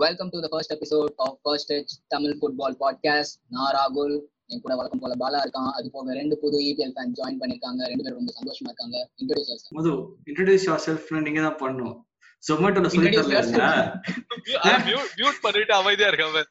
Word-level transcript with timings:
Welcome 0.00 0.28
to 0.32 0.38
the 0.42 0.48
first 0.50 0.72
episode 0.74 1.14
of 1.24 1.38
first 1.44 1.70
touch 1.70 1.92
Tamil 2.12 2.34
football 2.38 2.74
podcast 2.82 3.34
நான் 3.54 3.72
ராகுல். 3.76 4.12
என் 4.50 4.60
கூட 4.64 4.74
வழக்கம் 4.78 5.00
போல 5.02 5.14
பாலா 5.22 5.38
இருக்கான். 5.44 5.70
அது 5.78 5.86
போக 5.94 6.14
ரெண்டு 6.18 6.34
புது 6.42 6.58
இபிஎல் 6.66 6.92
ஃபேன் 6.96 7.14
ஜாயின் 7.18 7.38
பண்ணிருக்காங்க 7.40 7.80
ரெண்டு 7.90 8.04
பேரும் 8.04 8.18
ரொம்ப 8.20 8.32
சந்தோஷமா 8.36 8.68
இருக்காங்க. 8.70 8.96
Introduce 9.20 9.64
Madhu 9.78 9.92
introduce 10.28 10.66
your 10.68 10.84
self 10.86 11.08
நீங்க 11.26 11.42
தான் 11.46 11.58
பண்ணணும். 11.62 11.96
ஜொமேட்டோல 12.42 12.90
சொல்லி 12.92 13.08
Introduce 13.08 13.32
தரல 13.32 14.84
மியூட் 15.16 15.42
பண்ணிட்டு 15.46 15.74
அமைதியா 15.80 16.10
இருக்காம. 16.12 16.44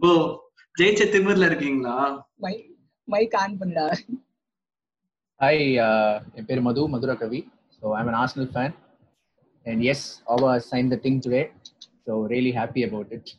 ஓ 0.00 0.10
ஜெயிச்ச 0.74 1.06
திமிர்ல 1.14 1.50
இருக்கீங்களா? 1.50 1.94
மை 2.44 2.54
மைக் 3.08 3.38
ஆன் 3.42 3.56
பண்ணுடா. 3.62 3.86
ஹாய் 5.40 5.64
என் 6.38 6.48
பேர் 6.50 6.66
Madhu 6.68 6.88
Madhura 6.96 7.16
Kavi. 7.22 7.42
So 7.76 7.94
I'm 8.00 8.10
an 8.12 8.20
Arsenal 8.22 8.52
fan 8.54 8.74
and 9.66 9.84
as 9.92 10.04
our 10.34 10.60
sign 10.70 10.92
the 10.94 10.98
thing 11.06 11.22
today 11.26 11.42
so 12.06 12.14
really 12.32 12.52
happy 12.58 12.82
about 12.88 13.12
it 13.18 13.32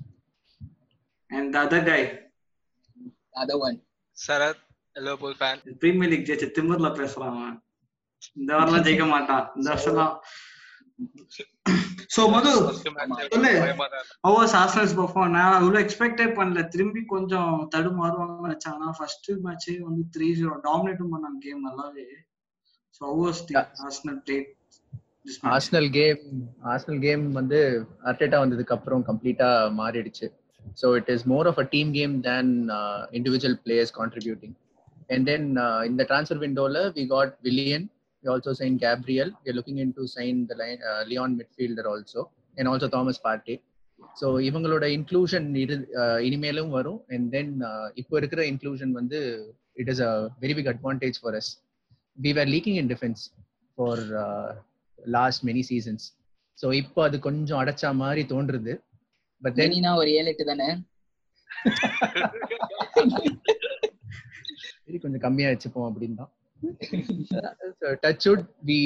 and 1.32 1.57
other 1.64 1.88
guy 1.89 2.01
other 3.42 3.61
one 3.68 3.79
Sarath 4.18 4.64
Liverpool 4.96 5.37
fan 5.39 5.61
Premier 5.84 6.11
League 6.14 6.28
ஜெயிச்ச 6.29 6.47
திமிர்ல 6.57 6.89
பேசுறான் 7.01 7.43
இந்த 8.39 8.51
வாரம்லாம் 8.56 8.86
ஜெயிக்க 8.87 9.06
மாட்டான். 9.07 9.46
இந்த 9.57 9.68
வருஷம்லாம். 9.74 10.15
So 12.15 12.21
மது 12.32 12.50
சொல்லு. 13.34 13.51
Over 14.29 14.56
Arsenal's 14.62 14.96
perform 14.98 15.34
நான் 15.36 15.56
அவ்வளவு 15.57 15.84
எக்ஸ்பெக்டே 15.84 16.25
பண்ணல. 16.37 16.62
திரும்பி 16.68 17.01
கொஞ்சம் 17.14 17.54
தடுமாறுவாங்கன்னு 17.75 18.48
நினைச்சேன். 18.48 18.75
ஆனா 18.78 18.89
ஃபர்ஸ்ட் 18.98 19.29
மேட்சே 19.46 19.75
வந்து 19.87 20.04
த்ரீ 20.15 20.28
ஜீரோ 20.39 20.56
டாமினேட்டும் 20.68 21.14
பண்ணாங்க 21.14 21.39
கேம் 21.46 21.65
நல்லாவே. 21.68 22.06
So 22.98 23.01
overs 23.14 23.43
the 23.50 23.56
Arsenal 23.86 24.20
played 24.25 24.50
Arsenal 25.54 25.89
game 25.98 26.21
Arsenal 26.71 27.02
game 27.06 27.24
வந்து 27.39 27.60
அர்டேட்டா 28.10 28.38
வந்ததுக்கு 28.43 28.75
அப்புறம் 28.78 29.04
கம்ப்ளீட்டா 29.10 29.50
மாறிடுச்சு. 29.79 30.28
So 30.82 30.88
it 31.00 31.10
is 31.16 31.25
more 31.34 31.48
of 31.52 31.60
a 31.64 31.66
team 31.75 31.89
game 32.00 32.14
than 32.30 32.52
individual 33.20 33.58
players 33.66 33.95
contributing 34.00 34.56
and 35.14 35.26
then 35.32 35.48
இந்த 35.90 36.02
transfer 36.12 36.44
விண்டோல 36.45 36.86
we 37.00 37.06
got 37.16 37.34
Willian 37.48 37.88
we 38.23 38.30
also 38.30 38.54
signed 38.54 38.80
Gabriel. 38.80 39.32
We're 39.44 39.54
looking 39.54 39.80
into 39.80 40.08
sign 40.08 40.48
the 40.48 40.56
line, 40.56 40.80
uh, 40.82 41.04
Leon 41.04 41.38
midfielder 41.38 41.86
also, 41.86 42.30
and 42.58 42.67
also 42.67 42.90
Thomas 42.90 43.20
Partey. 43.20 43.58
So 44.20 44.28
இவங்களோட 44.48 44.86
inclusion 44.95 45.45
இரு 45.62 45.76
uh, 46.02 46.17
இனிமேலும் 46.28 46.72
வரும். 46.78 46.98
And 47.14 47.28
then 47.36 47.52
uh, 47.67 47.88
இப்போ 48.02 48.14
இருக்கிற 48.20 48.42
inclusion 48.52 48.92
வந்து 48.98 49.20
it 49.82 49.90
is 49.94 50.02
a 50.08 50.12
very 50.44 50.54
big 50.58 50.70
advantage 50.72 51.17
for 51.22 51.36
us 51.40 51.50
we 52.17 52.32
were 52.38 52.50
leaking 52.56 52.78
in 52.82 52.90
defence 52.94 53.22
for 53.78 54.04
last 55.10 55.44
many 55.46 55.64
seasons 55.70 56.06
so 56.58 56.70
இப்போ 56.76 57.00
அது 57.04 57.18
கொஞ்சம் 57.20 57.60
அடைச்சா 57.62 57.90
மாதிரி 58.02 58.24
தோன்றுது. 58.32 58.74
பட் 59.42 59.56
தென் 59.56 59.66
தெனினா 59.66 59.92
ஒரு 59.98 60.10
ஏழு 60.18 60.30
எட்டு 60.32 60.46
தானே? 60.50 60.70
சரி 64.82 64.98
கொஞ்சம் 65.00 65.24
கம்மியா 65.26 65.50
வச்சுப்போம் 65.52 65.88
அப்படின்னு 65.90 66.18
தான் 66.18 66.32
touch 68.04 68.28
wood 68.30 68.46
we 68.70 68.80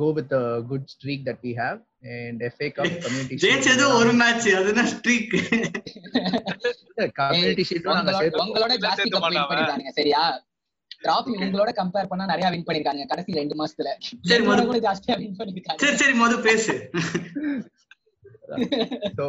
go 0.00 0.08
with 0.16 0.34
good 0.70 0.88
streak 0.94 1.24
that 1.28 1.42
we 1.44 1.52
have 1.60 1.78
and 2.16 2.42
FA 2.48 2.68
Cup 2.76 2.96
community 3.04 3.38
ஜெயிச்சது 3.44 3.84
ஒரு 3.98 4.12
மேட்ச் 4.20 4.48
அதுனா 4.60 4.84
ஸ்ட்ரீக் 4.94 5.34
கம்யூனிட்டி 7.20 7.64
ஷீல்டும் 7.70 7.96
நாங்க 7.98 8.14
சேர்த்து 8.20 8.44
உங்களோட 8.44 8.74
ஜாஸ்தி 8.84 9.08
மாட்டாங்க. 9.14 9.46
பண்ணிருக்காங்க 9.46 9.92
சரியா? 9.98 10.24
டிராஃபி 11.05 11.31
உங்களோட 11.43 11.69
கம்பேர் 11.79 12.09
பண்ணா 12.09 12.25
நிறைய 12.31 12.47
வின் 12.53 12.65
பண்ணிருக்காங்க 12.67 13.05
கடைசி 13.11 13.37
ரெண்டு 13.41 13.55
மாசத்துல 13.61 13.91
சரி, 14.29 14.41
உங்களோட 14.41 14.59
மது. 14.59 14.69
கூட 14.71 14.81
ஜாஸ்தியா 14.87 15.15
வின் 15.21 15.37
பண்ணிருக்காங்க 15.39 15.79
சரி 15.85 15.99
சரி 16.03 16.17
மது 16.23 16.37
பேசு 16.49 16.75
So 19.17 19.25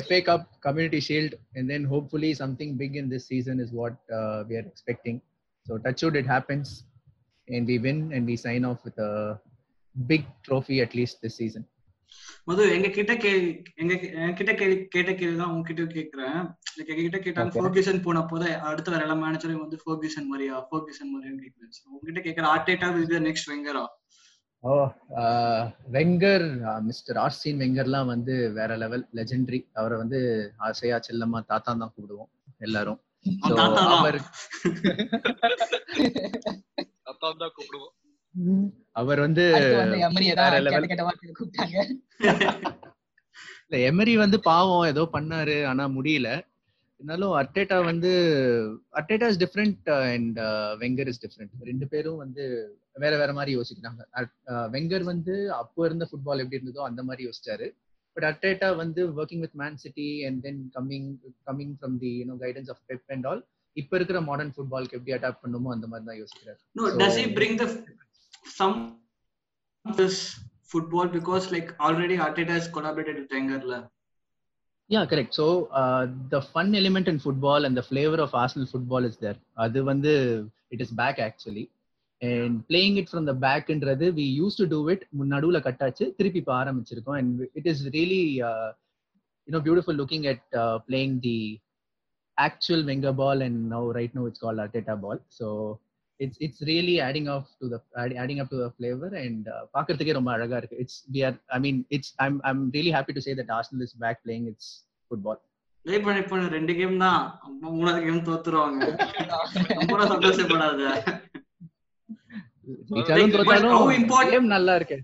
FA 0.00 0.20
Cup, 0.22 0.60
Community 0.60 1.00
Shield, 1.00 1.32
and 1.54 1.70
then 1.70 1.84
hopefully 1.84 2.34
something 2.34 2.76
big 2.76 2.96
in 2.96 3.08
this 3.08 3.26
season 3.26 3.60
is 3.60 3.70
what 3.72 3.94
uh, 4.12 4.42
we 4.48 4.56
are 4.56 4.66
expecting. 4.72 5.16
So 5.66 5.78
touch 5.78 6.02
wood, 6.02 6.16
it 6.16 6.26
happens, 6.26 6.68
and 7.48 7.66
we 7.66 7.78
win 7.78 8.12
and 8.12 8.26
we 8.26 8.36
sign 8.36 8.64
off 8.64 8.80
with 8.84 8.98
a 9.00 9.12
big 9.96 10.24
trophy 10.42 10.80
at 10.80 10.94
least 10.94 11.22
this 11.22 11.36
season. 11.36 11.64
மது 12.47 12.63
எங்க 12.75 12.89
கிட்ட 12.89 13.13
கேள்வி 13.23 13.49
எங்க 13.81 13.93
என்கிட்ட 14.21 14.53
கேள்வி 14.59 14.77
கேட்ட 14.87 15.11
கேள்வி 15.13 15.37
தான் 15.41 15.51
உங்ககிட்ட 15.51 15.83
கேக்குறேன் 15.95 16.37
எங்க 16.81 16.93
கிட்ட 16.97 17.19
கேட்டாங்க. 17.19 17.53
ஃபோர்கியூசன் 17.55 18.03
போன 18.05 18.23
போது 18.25 18.47
அடுத்த 18.69 18.93
வர 18.93 19.05
எல்லா 19.05 19.17
மேனேஜரும் 19.19 19.63
வந்து 19.63 19.79
ஃபோர்கியூசன் 19.83 20.29
மாதிரியா 20.31 20.57
ஃபோர்கியூசன் 20.67 21.11
மாதிரியா 21.13 21.33
கேக்குறேன் 21.37 21.71
உங்ககிட்ட 21.91 22.21
கேக்குற 22.27 22.47
ஆர்டேட்டா 22.53 22.89
இது 23.05 23.25
நெக்ஸ்ட் 23.27 23.51
வெங்கரா 23.53 23.85
uh, 24.63 24.87
வெங்கர் 25.93 26.45
மிஸ்டர் 26.87 27.19
ஆர்சின் 27.21 27.61
வெங்கர்லாம் 27.61 28.09
வந்து 28.13 28.33
வேற 28.57 28.71
லெவல் 28.77 29.05
லெஜெண்டரி 29.17 29.59
அவரை 29.73 29.97
வந்து 30.01 30.19
ஆசையா 30.67 30.97
செல்லம்மா 31.05 31.41
தாத்தா 31.51 31.71
தான் 31.73 31.93
கூப்பிடுவோம் 31.93 32.31
எல்லாரும். 32.61 32.99
So, 33.41 33.53
தாத்தா 33.53 33.81
தான். 33.83 34.01
அவர் 34.01 34.19
தான் 37.37 37.55
கூப்பிடுவோம். 37.55 37.93
அவர் 38.99 39.19
வந்து 39.25 39.43
இல்ல 43.65 43.79
எமரி 43.89 44.13
வந்து 44.21 44.37
பாவம் 44.47 44.87
ஏதோ 44.91 45.03
பண்ணாரு 45.15 45.57
ஆனா 45.67 45.83
முடியல. 45.95 46.29
இருந்தாலும் 46.99 47.33
அர்டேட்டா 47.39 47.77
வந்து 47.89 48.09
Arteta 48.99 49.27
is 49.31 49.41
different 49.43 49.89
and 50.07 50.39
Wenger 50.81 51.09
is 51.11 51.21
different 51.25 51.67
ரெண்டு 51.69 51.85
பேரும் 51.91 52.17
வந்து 52.23 52.43
வேற 52.95 53.13
வேற 53.17 53.31
மாதிரி 53.33 53.51
யோசிக்கிறாங்க. 53.57 54.01
வெங்கர் 54.73 55.05
வந்து 55.11 55.33
அப்போ 55.59 55.85
இருந்த 55.85 56.07
ஃபுட்பால் 56.09 56.41
எப்படி 56.43 56.59
இருந்ததோ 56.59 56.81
அந்த 56.87 57.03
மாதிரி 57.03 57.27
யோசிச்சாரு. 57.27 57.67
பட் 58.17 58.27
அர்டேட்டா 58.29 58.69
வந்து 58.75 59.01
working 59.17 59.43
with 59.45 59.57
Man 59.61 59.79
City 59.83 60.07
and 60.27 60.41
then 60.45 60.59
coming 60.75 61.07
coming 61.47 61.73
from 61.77 61.97
the 62.03 62.11
you know 62.19 62.35
guidance 62.43 62.71
of 62.73 62.83
Pep 62.89 63.13
and 63.15 63.27
all 63.31 63.43
இப்ப 63.77 63.95
இருக்கிற 63.97 64.19
மாடர்ன் 64.21 64.53
ஃபுட்பாலுக்கு 64.55 64.97
எப்படி 64.97 65.15
அடாப்ட் 65.17 65.43
பண்ணுமோ 65.43 65.71
அந்த 65.75 65.87
மாதிரி 65.87 66.07
தான் 66.09 66.19
யோசிக்கிறாரு. 66.21 66.59
Some 68.45 68.99
this 69.85 70.39
football 70.63 71.07
because 71.07 71.51
like 71.51 71.79
already 71.79 72.17
Arteta 72.17 72.49
has 72.49 72.67
collaborated 72.67 73.15
with 73.15 73.31
Wenger 73.31 73.61
la. 73.65 73.83
Yeah, 74.87 75.05
correct. 75.05 75.33
So 75.33 75.65
uh, 75.65 76.07
the 76.29 76.41
fun 76.41 76.75
element 76.75 77.07
in 77.07 77.19
football 77.19 77.65
and 77.65 77.77
the 77.77 77.83
flavor 77.83 78.15
of 78.15 78.33
Arsenal 78.33 78.67
football 78.67 79.05
is 79.05 79.17
there. 79.17 79.37
அது 79.55 79.83
வந்து 79.83 80.45
it 80.71 80.81
is 80.81 80.91
back 80.91 81.19
actually. 81.19 81.69
And 82.21 82.67
playing 82.67 82.97
it 82.97 83.09
from 83.09 83.25
the 83.25 83.33
backன்றது 83.33 84.13
we 84.13 84.23
used 84.23 84.57
to 84.57 84.67
do 84.67 84.89
it 84.89 85.07
நடுவுல 85.13 85.59
கட்டாச்சு 85.59 86.13
திருப்பி 86.17 86.39
இப்போ 86.39 86.53
ஆரம்பிச்சிருக்கோம் 86.53 87.17
and 87.17 87.47
it 87.55 87.65
is 87.65 87.89
really 87.89 88.41
uh, 88.41 88.73
you 89.45 89.53
know 89.53 89.59
beautiful 89.59 89.93
looking 89.93 90.27
at 90.27 90.41
uh, 90.53 90.79
playing 90.79 91.19
the 91.19 91.59
actual 92.37 92.85
Wenger 92.85 93.11
ball 93.11 93.41
and 93.41 93.69
now 93.69 93.91
right 93.91 94.13
now 94.15 94.25
it's 94.25 94.39
called 94.39 94.59
Really 96.19 96.99
adding 96.99 97.27
off 97.27 97.47
to 97.59 97.69
the 97.69 97.79
add- 97.95 98.13
adding 98.13 98.39
up 98.39 98.49
to 98.49 98.57
the 98.57 98.69
flavor 98.71 99.09
and 99.17 99.43
uh, 99.47 99.61
பார்க்கறதுக்கே 99.75 100.15
ரொம்ப 100.17 100.31
அழகா 100.35 100.57
இருக்கு. 100.57 100.79
It's 100.83 100.95
we 101.13 101.21
are 101.23 101.35
I 101.49 101.59
mean 101.59 101.77
it's 101.89 102.09
I'm 102.19 102.35
I'm 102.43 102.59
really 102.69 102.91
happy 102.91 103.13
to 103.13 103.21
say 103.21 103.33
that 103.33 103.49
Arsenal 103.49 103.83
is 103.87 103.93
back 104.03 104.17
playing 104.25 104.47
its 104.53 104.65
football. 105.11 105.37
Wait 105.85 106.05
பண்ணி 106.05 106.21
பண்ண 106.29 106.47
ரெண்டு 106.55 106.73
game 106.77 106.95
தான் 107.03 107.19
மூணாவது 107.75 108.01
game 108.05 108.25
தோத்துருவாங்க 108.25 108.81
ரொம்ப 109.79 110.07
சந்தோஷப்படாத 110.11 110.81
நல்லா 114.53 114.73
இருக்கு 114.79 114.97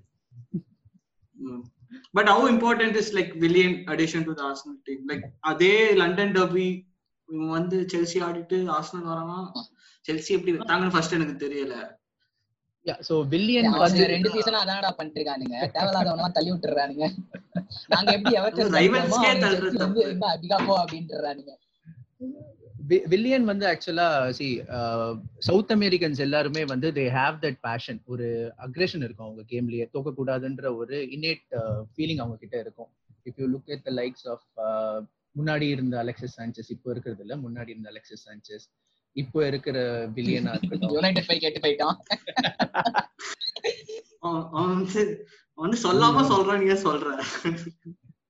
but 2.14 2.30
how 2.34 2.50
important 2.54 2.98
is 3.02 3.14
like 3.18 3.32
Willian 3.44 3.78
addition 3.94 4.28
to 4.28 4.34
the 4.40 4.44
Arsenal 4.50 4.78
team 4.90 5.06
like 5.12 5.24
அதே 5.52 5.74
லண்டன் 6.02 6.36
டர்பி 6.38 6.68
வந்து 7.56 7.80
செல்சி 7.94 8.20
ஆடிட்டு 8.28 8.60
ஆர்சனல் 8.78 9.10
வரானா 9.12 9.40
செல்சி 10.08 10.32
எப்படி 10.38 10.54
விட்டாங்கன்னு 10.58 10.96
ஃபர்ஸ்ட் 10.96 11.18
எனக்கு 11.20 11.38
தெரியல. 11.46 11.76
So 13.08 13.16
வில்லியன் 13.32 13.68
ரெண்டு 14.14 14.32
சீசனா 14.34 14.58
அதான்டா 14.64 14.90
பண்ணிருக்கானுங்க. 14.98 15.56
தேவையில்லாதவங்க 15.76 16.28
தள்ளி 16.36 16.52
விட்டுறானுங்க. 16.54 17.06
நாங்க 17.94 18.10
எப்படி 18.18 18.34
எவர்டன் 18.40 18.76
Rivals 18.80 19.16
கே 19.24 19.30
வந்து 19.32 19.46
தள்ளுறது 19.46 20.04
என்ன 20.12 20.28
அதிகா 20.36 20.58
போ 20.68 20.74
அப்படின்றானுங்க 20.82 21.54
வில்லியன் 23.12 23.48
வந்து 23.50 23.66
ஆக்சுவலா 23.72 24.08
சி 24.38 24.48
சவுத் 25.48 25.74
அமெரிக்கன்ஸ் 25.76 26.22
எல்லாருமே 26.26 26.64
வந்து 26.74 26.88
தே 26.98 27.06
ஹேவ் 27.18 27.42
தட் 27.46 27.60
பேஷன் 27.68 28.00
ஒரு 28.14 28.28
அக்ரெஷன் 28.66 29.06
இருக்கும் 29.08 29.28
அவங்க 29.28 29.44
கேம்லயே 29.54 29.86
தோக்க 29.96 30.14
கூடாதுன்ற 30.20 30.76
ஒரு 30.82 30.98
இன்னேட் 31.16 31.46
ஃபீலிங் 31.94 32.22
அவங்க 32.24 32.38
கிட்ட 32.44 32.56
இருக்கும். 32.66 32.90
If 33.30 33.40
you 33.42 33.48
look 33.54 33.72
at 33.76 33.86
the 33.90 33.94
likes 34.02 34.28
of 34.34 34.46
முன்னாடி 35.40 35.68
இருந்த 35.76 35.96
அலெக்சஸ் 36.04 36.36
சாnchez 36.40 36.68
இப்போ 36.76 36.90
இருக்கிறது 36.96 37.24
இல்ல 37.28 37.36
முன்னாடி 37.46 37.72
இருந்த 37.76 37.90
அலெக்சஸ் 37.94 38.26
சாnchez 38.30 38.64
இப்போ 39.22 39.40
இருக்கிற 39.48 39.78
அவன் 44.54 44.86
வந்து 45.58 45.78
சொல்லாம 45.84 46.24
சொல்றான் 46.32 46.62
நீங்க 46.62 46.78
சொல்ற. 46.88 47.10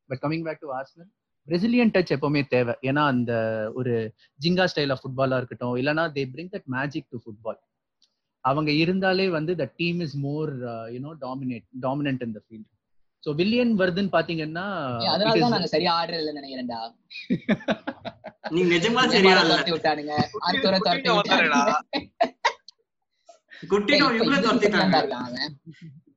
But 0.09 0.19
coming 0.21 0.43
back 0.47 0.59
to 0.59 0.69
Arsenal 0.77 1.09
Brazilian 1.47 1.93
touch 1.95 2.13
எப்பவுமே 2.15 2.41
தேவை. 2.47 2.73
ஏன்னா 2.81 3.03
அந்த 3.13 3.31
ஒரு 3.73 3.93
ஜிங்கா 4.39 4.65
ஸ்டைல் 4.71 4.93
ஆஃப் 4.95 5.01
ஃபுட்பாலா 5.03 5.37
இருக்கட்டும் 5.37 5.75
இல்லைன்னா 5.75 6.05
they 6.17 6.23
bring 6.33 6.51
that 6.55 6.67
magic 6.77 7.09
to 7.09 7.19
football 7.23 7.59
அவங்க 8.45 8.71
இருந்தாலே 8.83 9.27
வந்து 9.29 9.55
the 9.55 9.65
team 9.77 9.99
is 9.99 10.15
more 10.27 10.51
you know 10.95 11.11
dominate 11.25 11.65
dominant 11.81 12.23
in 12.27 12.35
the 12.37 12.41
field 12.47 12.71
so 13.25 13.31
Willian 13.39 13.71
வருதுன்னு 13.79 14.15
பாத்தீங்கன்னா 14.15 14.65
அதனால 15.13 15.33
தான் 15.43 15.53
நாங்க 15.53 15.69
சரியா 15.71 15.93
ஆடுறது 15.99 16.21
இல்லைன்னு 16.21 16.41
நினைக்கிறேன்டா. 16.41 16.79
நீ 18.55 18.61
நிஜமா 18.73 19.03
சரியா 19.13 19.35
இல்ல. 19.35 19.53
துரத்தி 19.53 19.73
விட்டானுங்க. 19.75 20.13
ஆர்த்தூரை 20.47 20.79
துரத்தி. 20.79 21.09
விட்டானுங்க. 21.15 21.61
குட்டினோ 23.63 24.07
இவ்வளவு 24.19 24.43
துரத்திட்டாங்க. 24.45 25.39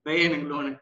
பையனுக்கு 0.07 0.49
லோனு 0.53 0.73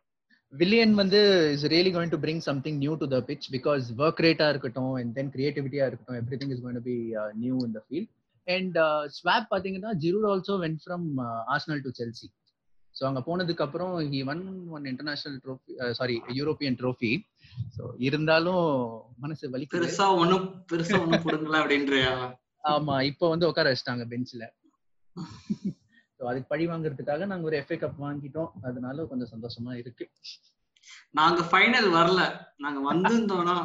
வில்லியன் 0.52 0.94
வந்து 1.00 1.20
is 1.54 1.64
really 1.72 1.90
going 1.94 2.12
to 2.12 2.20
bring 2.22 2.42
something 2.46 2.78
new 2.82 2.92
to 3.00 3.06
the 3.12 3.18
pitch 3.28 3.46
because 3.54 3.86
work 4.00 4.22
ரேட்டா 4.26 4.46
இருக்கட்டும் 4.52 4.92
அண்ட் 4.98 5.10
தென் 5.16 5.30
கிரியேட்டிவிட்டியா 5.34 5.86
இருக்கட்டும் 5.88 6.18
everything 6.42 6.52
is 6.54 6.62
going 6.64 6.84
be 6.86 6.94
new 7.42 7.56
in 7.66 7.74
the 7.76 7.82
field 7.86 8.10
and 8.48 8.76
swap 9.16 9.48
பாத்தீங்கன்னா 9.52 9.92
Giroud 10.04 10.26
also 10.32 10.56
went 10.64 10.80
from 10.84 11.06
Arsenal 11.54 11.82
to 11.86 11.92
Chelsea 12.00 12.28
so 12.96 13.02
அங்க 13.04 13.20
போனதுக்கு 13.26 13.64
அப்புறம் 13.64 13.94
he 14.12 14.20
won 14.32 14.42
one 14.76 14.86
international 14.92 15.38
trophy 15.44 15.72
sorry 15.92 16.16
European 16.38 16.78
trophy 16.80 17.12
so 17.76 17.82
இருந்தாலும் 18.06 18.64
மனசு 19.18 19.50
வலிக்குது. 19.54 19.76
பெருசா 19.76 20.06
ஒண்ணும் 20.20 20.46
பெருசா 20.70 20.96
ஒண்ணும் 21.02 21.24
புடுங்கல 21.24 21.60
அப்படின்றியா 21.62 22.12
ஆமா 22.64 22.94
இப்போ 23.10 23.26
வந்து 23.32 23.48
உட்கார 23.50 23.72
வச்சிட்டாங்க 23.72 24.04
பெஞ்ச்ல. 24.12 24.44
ஸோ 26.20 26.22
அதுக்கு 26.30 26.48
பழி 26.48 26.64
வாங்குறதுக்காக 26.66 27.26
நாங்க 27.26 27.46
ஒரு 27.50 27.56
எஃப்ஏ 27.60 27.76
கப் 27.76 28.00
வாங்கிட்டோம். 28.04 28.50
அதனால 28.68 29.04
கொஞ்சம் 29.06 29.32
சந்தோஷமா 29.32 29.72
இருக்கு. 29.82 30.04
நாங்க 31.14 31.40
ஃபைனல் 31.50 31.90
வரல. 31.96 32.20
நாங்க 32.56 32.80
வந்திருந்தோம்னா 32.90 33.56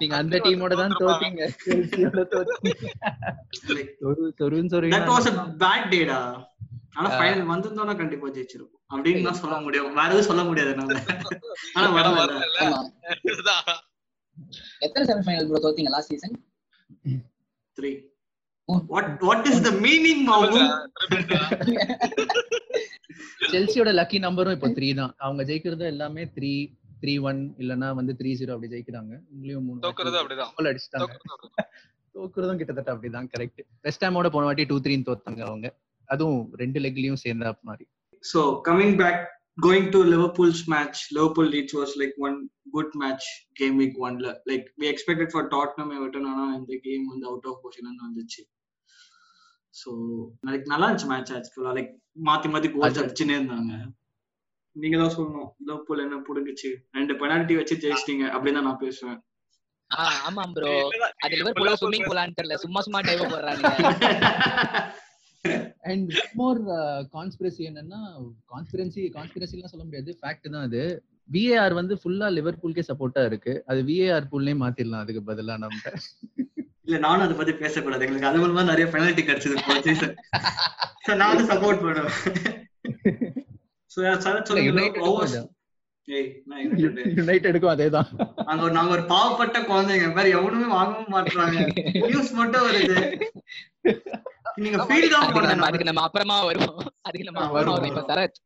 நீங்க 0.00 0.14
அந்த 0.18 0.36
டீமோட 0.44 0.74
தான் 0.80 0.98
தோத்தீங்க. 1.00 1.42
தோத்தீங்க 1.64 2.10
சொரு 4.00 4.22
சொருன்னு 4.38 4.70
ஆனா 6.92 7.08
ஃபைனல் 7.16 7.50
வந்திருந்தோம்னா 7.52 7.94
கண்டிப்பா 8.00 8.28
ஜெயிச்சிருப்போம். 8.36 8.82
அப்படின்னு 8.92 9.26
தான் 9.28 9.40
சொல்ல 9.42 9.56
முடியும். 9.64 9.88
வேற 9.98 10.08
எதுவும் 10.12 10.28
சொல்ல 10.30 10.42
முடியாது 10.48 10.70
நம்ம 10.78 10.94
ஆனா. 11.76 11.88
இதுதான். 13.32 13.62
எத்தனை 14.86 15.04
semifinal 15.10 15.48
bro 15.50 15.60
தோத்தீங்க 15.64 15.90
last 15.94 16.12
season 16.12 16.36
three 17.76 17.90
what 18.92 19.10
what 19.28 19.48
is 19.50 19.62
the 19.68 19.70
meaning 19.86 20.22
மாவு 20.30 20.60
செல்சியோட 23.52 23.90
லக்கி 23.98 24.18
நம்பரும் 24.26 24.54
இப்போ 24.56 24.68
த்ரீ 24.78 24.88
தான். 25.00 25.12
அவங்க 25.24 25.42
ஜெயிக்கிறது 25.50 25.84
எல்லாமே 25.94 26.22
த்ரீ 26.36 26.52
த்ரீ 27.02 27.12
ஒன் 27.30 27.40
இல்லனா 27.62 27.88
வந்து 27.98 28.12
த்ரீ 28.20 28.30
ஜீரோ 28.38 28.54
அப்படி 28.54 28.70
ஜெயிக்கிறாங்க. 28.74 29.12
உங்களையும் 29.32 29.66
மூணு 29.68 29.84
தோக்குறது 29.86 30.18
அப்படிதான். 30.20 30.50
கோல் 30.56 30.70
அடிச்சிட்டாங்க. 30.70 31.12
தோக்குறதும் 32.14 32.60
கிட்டத்தட்ட 32.60 32.90
அப்படிதான். 32.94 33.28
கரெக்ட் 33.34 33.60
வெஸ்ட் 33.86 34.04
ஹாமோட 34.06 34.30
போன 34.36 34.46
வாட்டி 34.48 34.66
டூ 34.72 34.78
த்ரீன்னு 34.86 35.08
தோத்தாங்க 35.10 35.42
அவங்க. 35.50 35.68
அதுவும் 36.08 36.54
ரெண்டு 36.54 36.80
லெக்லயும் 36.80 37.22
சேர்ந்த 37.24 37.58
மாதிரி. 37.62 37.86
So 38.24 38.40
coming 38.68 38.96
back, 38.96 39.18
going 39.58 39.90
to 39.90 39.98
Liverpool's 40.04 40.60
match, 40.66 40.96
Liverpool 41.10 41.48
Leeds 41.48 41.74
was 41.74 41.90
like 41.96 42.14
one 42.18 42.36
good 42.74 42.90
match 42.94 43.24
game 43.54 43.76
week 43.76 43.94
one. 43.98 44.16
la- 44.18 44.38
Like 44.46 44.66
we 44.78 44.86
expected 44.88 45.30
for 45.30 45.42
Tottenham 45.48 45.90
Everton 45.96 46.26
ஆனா 46.26 46.54
இந்த 46.54 46.78
கேம் 46.82 47.06
வந்து 47.06 47.26
அவுட் 47.26 47.46
ஆஃப் 47.46 47.60
பொசிஷன் 47.64 48.02
வந்துச்சு. 48.06 48.42
ஸோ 49.74 49.90
லைக் 50.46 50.66
நல்லா 50.66 50.90
இருந்துச்சு 50.90 51.06
மேட்ச் 51.06 51.32
ஆக்சுவலா 51.32 51.72
like 51.78 51.92
மாத்தி 52.24 52.48
மாத்தி 52.54 52.68
goals 52.72 52.98
அது- 52.98 53.02
அடிச்சுனே 53.04 53.36
இருந்தாங்க. 53.38 53.74
நீங்க 54.76 54.96
தான் 54.98 55.14
சொல்லணும் 55.16 55.48
லிவர்பூல் 55.66 56.04
என்ன 56.04 56.16
புடுங்குச்சு? 56.28 56.70
ரெண்டு 56.90 57.16
பெனால்டி 57.16 57.56
வச்சு 57.56 57.76
ஜெயிச்சிட்டீங்க 57.76 58.26
அப்படின்னு 58.34 58.60
நான் 58.60 58.78
பேசுவேன். 58.78 59.18
ஆமா 60.26 60.42
ப்ரோ. 60.52 60.72
அது 61.18 61.36
லிவர்பூல் 61.36 61.74
ஸ்விம்மிங் 61.80 62.08
பூலான்னு 62.08 62.36
தெரியல 62.40 62.54
சும்மா 62.54 62.80
சும்மா 62.80 63.00
டைவ் 63.00 63.30
போடுறாங்க 63.32 63.62
அண்ட் 65.82 66.12
மோர் 66.32 66.64
கான்ஸ்பிரசி 67.12 67.58
என்னன்னா 67.58 68.30
கான்ஸ்பிரன்சி 68.54 69.10
கான்ஸ்பிரசிலாம் 69.10 69.64
சொல்ல 69.64 69.84
முடியாது. 69.84 70.18
ஃபேக்ட் 70.22 70.50
தான் 70.50 70.62
அது. 70.62 71.04
விஏஆர் 71.32 71.72
வந்து 71.72 71.94
ஃபுல்லா 71.94 72.32
லிவர்பூல்கே 72.32 72.82
சப்போர்ட்டா 72.88 73.24
இருக்கு. 73.24 73.62
அது 73.66 73.82
விஏஆர் 73.82 74.24
பூல்லே 74.32 74.54
மாத்திரலாம் 74.54 74.98
அதுக்கு 74.98 75.32
பதிலா 75.32 75.58
நம்ம. 75.58 75.78
இல்ல 76.82 76.98
நானும் 77.00 77.24
அதை 77.24 77.36
பத்தி 77.36 77.52
பேசக்கூடாது. 77.52 78.06
எங்களுக்கு 78.06 78.38
அது 78.38 78.48
மூலமா 78.48 78.64
நிறைய 78.64 78.86
பெனால்டி 78.86 79.22
கிடைச்சது 79.22 79.56
போன 79.66 79.82
சீசன் 79.82 80.16
நான் 81.16 81.36
வந்து 81.36 81.54
சப்போர்ட் 81.54 81.82
பண்ணுவேன். 81.82 82.10
யுனைடெடுக்கும் 87.14 87.72
அதேதான். 87.72 88.30
ஒரு- 88.36 88.70
நாங்க 88.70 88.92
ஒரு 88.92 89.02
பாவப்பட்ட 89.02 89.54
குழந்தைங்க. 89.54 90.14
பேர் 90.14 90.26
எவனுமே 90.26 90.66
வாங்கவும் 90.66 91.12
மாட்டாங்க 91.12 91.72
நியூஸ் 92.06 92.32
மட்டும் 92.32 92.70
வருது. 92.70 93.22
நீங்க 94.64 94.78
ஃபீல் 94.84 95.08
தான் 95.10 95.22
அதுக்கு 95.22 95.40
நம்ம 95.40 95.54
பண்ணணும் 95.54 95.68
அதுக்கு 95.68 95.88
நம்ம 95.90 96.02
அப்புறமா 96.02 96.36
வருவோம். 96.44 96.78
அதுக்கு 97.00 97.26
நம்ம 97.28 97.44
அப்புறமா 97.46 97.72
வருவோம், 97.72 97.96
இப்ப 97.96 98.14
சரத் 98.14 98.38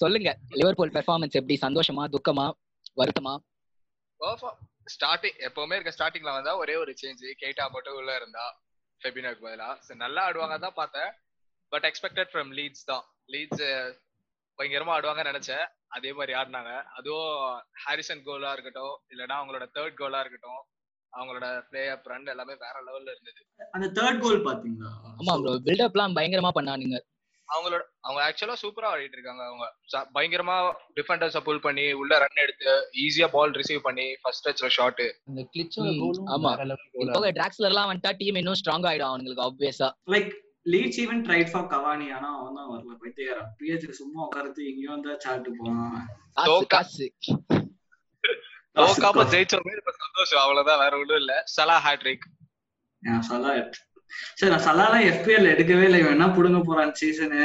சொல்லுங்க 0.00 0.30
லிவர்பூல் 0.60 0.94
பெர்ஃபார்மன்ஸ் 0.96 1.38
எப்படி? 1.40 1.56
சந்தோஷமா 1.66 2.04
துக்கமா 2.14 2.46
வருத்தமா? 3.00 3.34
ஸ்டார்டிங் 4.94 5.38
எப்பவுமே 5.48 5.76
இருக்க 5.78 5.92
ஸ்டார்டிங்ல 5.98 6.30
வந்தா 6.36 6.52
ஒரே 6.56 6.74
ஒரு 6.76 6.92
சேஞ்ச் 7.02 7.24
கேட்டா 7.42 7.68
மட்டும் 7.68 7.94
உள்ள 7.94 8.16
இருந்தா 8.16 8.44
ஃபெபினாக்கு 9.00 9.44
பதிலா. 9.44 9.68
So, 9.86 9.94
நல்லா 9.96 10.30
ஆடுவாங்க 10.30 10.56
தான் 10.58 10.78
பார்த்தேன். 10.80 11.10
பட் 11.72 11.86
எக்ஸ்பெக்டட் 11.88 12.30
ஃப்ரம் 12.32 12.50
லீட்ஸ் 12.58 12.84
தான். 12.84 13.04
லீட்ஸ் 13.26 13.64
பயங்கரமா 14.58 14.92
ஆடுவாங்கன்னு 14.96 15.32
நினைச்சேன். 15.32 15.64
அதே 15.88 16.12
மாதிரி 16.12 16.32
ஆடினாங்க. 16.38 16.72
அதுவும் 16.98 17.62
ஹாரிசன் 17.84 18.22
கோலா 18.24 18.52
இருக்கட்டும் 18.52 18.94
இல்லைன்னா 19.12 19.36
அவங்களோட 19.40 19.66
தேர்ட் 19.76 19.94
கோலா 19.94 20.20
இருக்கட்டும். 20.20 20.62
அவங்களோட 21.12 21.46
பிளே 21.68 21.82
அப் 21.90 22.06
ரன் 22.06 22.28
எல்லாமே 22.28 22.54
வேற 22.60 22.76
லெவல்ல 22.84 23.08
இருந்தது. 23.14 23.40
அந்த 23.74 23.86
தேர்ட் 23.96 24.20
கோல் 24.20 24.44
பாத்தீங்களா 24.44 24.90
ஆமா 25.14 25.34
ப்ரோ 25.40 25.54
பில்டப்லாம் 25.66 26.16
பயங்கரமா 26.16 26.52
பண்ணானுங்க. 26.56 26.98
அவங்களோட 27.48 27.82
அவங்க 28.00 28.20
ஆக்சுவலா 28.26 28.54
சூப்பரா 28.60 28.90
ஆடிட்டு 28.92 29.16
இருக்காங்க. 29.18 29.42
அவங்க 29.46 29.64
பயங்கரமா 30.14 30.54
டிஃபெண்டர்ஸ 30.96 31.40
புல் 31.46 31.64
பண்ணி 31.64 31.84
உள்ள 32.00 32.18
ரன் 32.22 32.42
எடுத்து 32.44 32.70
ஈஸியா 33.02 33.28
பால் 33.34 33.56
ரிசீவ் 33.58 33.82
பண்ணி 33.82 34.06
ஃபர்ஸ்ட் 34.22 34.46
டச்ல 34.46 34.70
ஷாட் 34.76 35.02
அந்த 35.28 35.42
கிளிச்சோட 35.50 35.90
ஆமா. 36.34 36.52
இப்போ 37.04 37.32
டிராக்ஸ்லர் 37.32 37.70
எல்லாம் 37.72 37.90
வந்துட்டா 37.90 38.12
டீம் 38.20 38.40
இன்னும் 38.40 38.58
ஸ்ட்ராங் 38.60 38.88
ஆயிடும் 38.90 39.10
அவங்களுக்கு 39.10 39.44
ஆப்வியஸா 39.48 39.90
like 40.08 40.32
Leeds 40.66 41.00
even 41.00 41.22
tried 41.26 41.52
for 41.52 41.68
Cavani 41.70 42.08
ஆனா 42.16 42.28
அவன் 42.36 42.56
தான் 42.58 42.70
வரல. 42.72 42.96
பைத்தியாரா 43.00 43.44
பிஹெச் 43.58 43.86
சும்மா 44.00 44.20
உட்கார்ந்து 44.26 44.62
எங்கேயோ 44.70 44.92
வந்தா 44.92 45.14
காசு 45.18 46.48
தோக்கா- 46.48 46.68
காசு 46.74 47.06
தோக்காம 48.76 49.24
ஜெயிச்சோமே 49.32 49.72
இப்ப 49.78 49.92
சந்தோஷம். 50.02 50.42
அவ்வளவுதான். 50.44 50.80
வேற 50.82 50.92
ஒண்ணும் 51.00 51.20
இல்ல. 51.22 51.32
சலா 51.54 51.76
ஹேட்ரிக் 51.86 52.26
சலா 53.28 53.52
சரி 54.38 54.50
நான் 54.52 54.64
சலாலாம் 54.66 55.04
எஃபிஎல் 55.10 55.50
எடுக்கவே 55.52 55.84
இல்லை. 55.88 56.00
இவன் 56.02 56.14
என்ன 56.16 56.26
புடுங்க 56.36 56.58
போறான் 56.62 56.92
சீசனு 57.00 57.40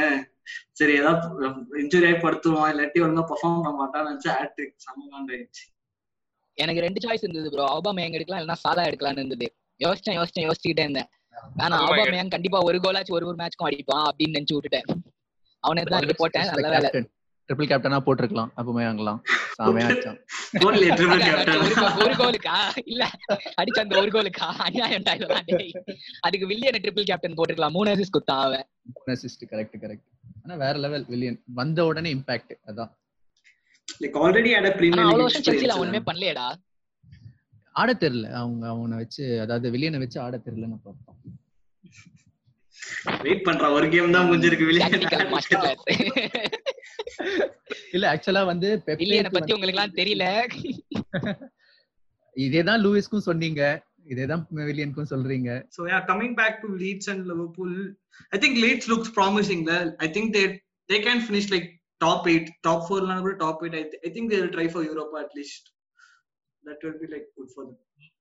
சரி 0.78 0.92
ஏதாவது 1.00 1.48
இன்ஜுரி 1.82 2.06
ஆகி 2.08 2.18
படுத்துவான் 2.24 2.70
இல்லாட்டி 2.72 2.98
ஒழுங்கா 3.04 3.24
பெர்ஃபார்ம் 3.30 3.56
பண்ண 3.56 3.72
மாட்டான்னு 3.80 4.10
நினைச்சு 4.10 4.30
ஹேட்ரிக் 4.36 4.74
சமகாண்டாயிடுச்சு 4.86 5.64
எனக்கு 6.58 6.84
ரெண்டு 6.86 7.00
சாய்ஸ் 7.04 7.24
இருந்தது 7.24 7.50
ப்ரோ 7.54 7.64
ஆபாம 7.74 8.02
எங்க 8.04 8.18
எடுக்கலாம் 8.18 8.40
இல்லைன்னா 8.40 8.62
சாலா 8.64 8.84
எடுக்கலாம்னு 8.88 9.22
இருந்தது. 9.22 9.46
யோசிச்சேன் 9.80 10.16
யோசிச்சேன் 10.18 10.46
யோசிச்சுட்டே 10.46 10.84
இருந்தேன். 10.86 11.08
ஆனா 11.62 11.74
Aubameyang. 11.76 11.98
ஆபாமேயங் 11.98 12.32
கண்டிப்பா 12.34 12.58
ஒரு 12.68 12.78
கோலாச்சும் 12.84 13.16
ஒரு 13.18 13.28
ஒரு 13.30 13.38
மேட்ச்க்கும் 13.40 13.68
அடிப்பான் 13.68 14.06
அப்படின்னு 14.08 14.36
நினைச்சு 14.36 14.56
விட்டுட்டேன். 14.56 14.88
அவனை 15.64 15.84
தான் 15.84 16.00
எடுத்து 16.00 16.22
போட்டேன். 16.22 16.48
நல்ல 16.52 16.68
வேலை. 16.74 16.90
ட்ரிபிள் 17.48 17.70
கேப்டனா 17.70 17.98
போட்டிருக்கலாம் 18.06 18.50
அப்பவுமே 18.58 18.82
வாங்கலாம் 18.88 19.20
ஒரு 19.58 19.80
கோலுக்கா? 22.20 22.56
இல்ல 22.84 23.10
அடிச்ச 23.60 23.78
அந்த 23.80 23.94
ஒரு 24.00 24.10
கோலுக்கா? 24.10 24.48
அநியாயம். 24.66 25.02
அதுக்கு 26.20 26.46
வில்லியன் 26.46 26.80
ட்ரிபிள் 26.80 27.02
கேப்டன் 27.02 27.34
போட்டுருக்கலாம். 27.34 27.70
மூணு 27.70 27.94
அசிஸ்ட் 27.94 28.16
குத்தான் 28.16 28.44
அவன். 28.48 28.66
அசிஸ்ட் 29.06 29.44
கரெக்ட் 29.50 29.78
கரெக்ட் 29.80 30.06
ஆனா 30.42 30.54
வேற 30.64 30.78
லெவல் 30.78 31.04
வில்லியன். 31.08 31.42
வந்த 31.60 31.84
உடனே 31.84 32.14
இம்பாக்ட் 32.14 32.54
அதான். 32.66 32.90
லைக் 34.00 34.16
ஆல்ரெடி 34.22 34.76
பிரீமியர் 34.76 35.56
லீக் 35.60 35.76
ஒண்ணுமே 35.76 36.00
பண்ணலையடா. 36.12 36.46
ஆட 37.72 37.92
தெரியல. 37.92 38.30
அவங்க 38.32 38.68
அவனை 38.68 38.96
வச்சு 38.96 39.40
அதாவது 39.40 39.70
வில்லியனை 39.70 39.98
வச்சு 39.98 40.20
ஆட 40.20 40.36
தெரியலன்னு 40.36 40.80
பார்த்தோம். 40.84 41.37
வெயிட் 43.24 43.46
பண்றான் 43.48 43.74
ஒரு 43.78 43.86
கேம் 43.94 44.14
தான் 44.16 44.28
முடிஞ்சிருக்கு 44.30 44.68
கிளாஸ் 44.70 45.86
இல்ல 47.96 48.04
ஆக்சுவலா 48.14 48.42
வந்து 48.52 48.68
வில்லியனை 49.00 49.30
பத்தி 49.36 49.54
உங்களுக்கு 49.56 49.76
எல்லாம் 49.76 49.98
தெரியல 50.00 50.24
இதேதான் 52.36 52.82
லூயிஸ்க்கும் 52.84 53.28
சொன்னீங்க 53.28 53.62
இதேதான் 54.12 54.42
வில்லியனுக்கும் 54.68 55.12
சொல்றீங்க 55.14 55.50
So 55.76 55.80
yeah, 55.90 56.02
coming 56.10 56.32
back 56.34 56.54
to 56.62 56.68
Leeds 56.82 57.08
and 57.12 57.22
Liverpool, 57.30 57.72
I 58.32 58.38
think 58.38 58.54
Leeds 58.64 58.86
looks 58.92 59.08
promising. 59.10 59.60
Well, 59.64 59.90
I 60.00 60.08
think 60.14 60.26
they 60.36 60.46
they 60.88 61.00
can 61.06 61.18
finish 61.20 61.46
like 61.54 61.66
top 62.00 62.22
eight, 62.32 62.46
top 62.62 62.80
four, 62.88 63.00
number 63.10 63.32
top 63.36 63.58
eight. 63.64 63.74
I, 63.74 63.84
th- 63.90 64.02
I 64.06 64.10
think 64.14 64.26
they 64.30 64.40
will 64.42 64.54
try 64.56 64.66
for 64.68 64.82
Europa 64.82 65.16
at 65.24 65.32
least. 65.34 65.64
That 66.64 66.78
will 66.84 66.98
be 67.02 67.08
like 67.14 67.26
good 67.36 67.50
for 67.56 67.64
them. 67.66 67.76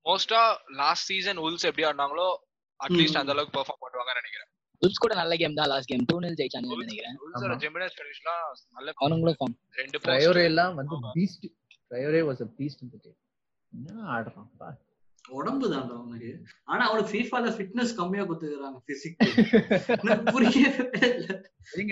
மோஸ்டா 0.05 0.41
last 0.81 1.05
season 1.11 1.39
Wolves 1.45 1.65
எப்படி 1.69 1.85
ஆடினாங்களோ 1.87 2.27
at least. 2.79 3.17
அந்த 3.21 3.31
அளவுக்கு 3.33 3.55
perform 3.57 3.81
பண்ணுவாங்கன்னு 3.83 4.19
நினைக்கிறேன் 4.21 4.51
உல்ஸ் 4.81 4.99
கூட 4.99 5.15
நல்ல 5.15 5.35
game 5.35 5.53
தான் 5.53 5.67
லாஸ்ட் 5.67 5.87
கேம் 5.87 6.03
டூ 6.05 6.19
நில் 6.19 6.31
ஜெயிச்சானுங்க 6.31 6.75
நினைக்கிறேன். 6.77 7.17
ஜெமினஸ் 7.33 7.95
ஃபினிஷ்லாம் 7.97 8.53
நல்ல 8.73 8.93
அவனுங்களும் 8.99 9.35
ஃபார்ம் 9.39 9.57
ரெண்டு. 9.71 9.99
ட்ரையோரே 9.99 10.43
எல்லாம் 10.43 10.75
வந்து. 10.75 10.95
Beast 11.15 11.45
Traore 11.89 12.21
was 12.21 12.41
a 12.41 12.49
beast 12.57 12.81
இந்த 12.81 12.97
கேம் 13.01 13.15
என்ன 13.69 14.19
ஆடுறான் 14.19 14.49
பா. 14.57 14.77
உடம்பு 15.27 15.69
தான் 15.69 15.89
அவனுக்கு 15.89 16.43
ஆனா 16.63 16.89
அவனுக்கு 16.89 17.13
ஃபீஃபால 17.13 17.43
ஃபிட்னஸ் 17.43 17.95
கம்மியா 17.95 18.23
கொடுத்துக்கிறாங்க 18.23 18.81
பிசிக் 18.87 19.23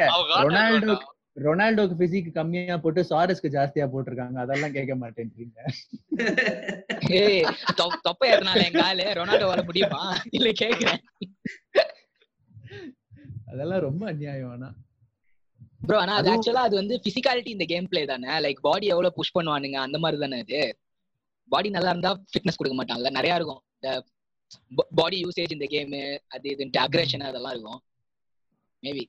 ஆட்டம் 0.08 0.50
ரொனால்டோ. 0.50 0.98
ரொனால்டோக்கு 1.36 1.96
பிசிக் 2.00 2.32
கம்மியா 2.32 2.78
போட்டு 2.78 3.02
சாரஸ்க்கு 3.02 3.52
ஜாஸ்தியா 3.52 3.90
போட்டிருக்காங்க. 3.96 4.34
அதெல்லாம் 4.34 4.72
கேட்க 4.72 4.96
மாட்டேன்றீங்க. 4.96 5.58
ஏய் 7.10 7.44
தொ- 7.78 8.00
தொப்பை 8.02 8.32
ஏறினால 8.32 8.66
என் 8.66 8.82
காலு. 8.82 9.04
ரொனால்டோ 9.04 9.46
வர 9.46 9.64
முடியுமா? 9.64 10.18
இல்ல 10.30 10.50
கேக்குறேன். 10.50 10.98
அதெல்லாம் 13.46 13.86
ரொம்ப 13.88 14.04
அநியாயம் 14.12 14.52
ஆனா. 14.56 14.70
ப்ரோ 15.88 15.98
ஆனா 16.04 16.14
அது 16.20 16.30
ஆக்சுவலா 16.34 16.64
அது 16.68 16.76
வந்து 16.76 16.96
பிசிக்காலிட்டி 17.06 17.52
இந்த 17.56 17.66
கேம் 17.72 17.90
பிளே 17.90 18.02
தானே? 18.06 18.30
லைக் 18.46 18.60
பாடி 18.68 18.86
எவ்வளவு 18.94 19.18
புஷ் 19.18 19.36
பண்ணுவானுங்க 19.38 19.78
அந்த 19.88 19.98
மாதிரி 20.04 20.20
தானே 20.24 20.38
இது 20.46 20.62
பாடி 21.52 21.70
நல்லா 21.70 21.92
இருந்தா 21.94 22.12
ஃபிட்னஸ் 22.32 22.58
கொடுக்க 22.60 22.76
மாட்டாங்கல்ல 22.78 23.12
நிறைய 23.18 23.40
இருக்கும். 23.40 23.62
இந்த 23.78 23.90
பாடி 24.96 25.18
யூசேஜ் 25.26 25.56
இந்த 25.58 25.68
கேம் 25.74 25.94
அது 26.36 26.46
இதுன்ட்டு 26.56 26.80
அக்ரேஷன் 26.86 27.28
அதெல்லாம் 27.30 27.54
இருக்கும். 27.56 27.82
மேபி 28.84 29.04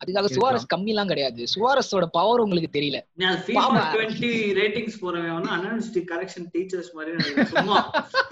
அதுக்காக. 0.00 0.28
சுவாரஸ் 0.34 0.66
கம்மி 0.72 0.92
எல்லாம் 0.92 1.10
கிடையாது 1.10 1.42
சுவாரஸோட 1.52 2.06
பவர் 2.16 2.42
உங்களுக்கு 2.44 2.70
தெரியல 2.76 2.98
நீ 3.18 3.24
அது 3.30 3.40
FIFA 3.46 3.60
பாவா. 3.60 3.82
20 3.94 4.30
ரேட்டிங்ஸ் 4.58 4.98
போறவன் 5.02 5.34
வந்து 5.36 5.50
அனாலிஸ்டி 5.56 6.02
கரெக்ஷன் 6.12 6.48
டீச்சர்ஸ் 6.54 6.90
மாதிரி. 6.96 7.44
சும்மா 7.52 7.78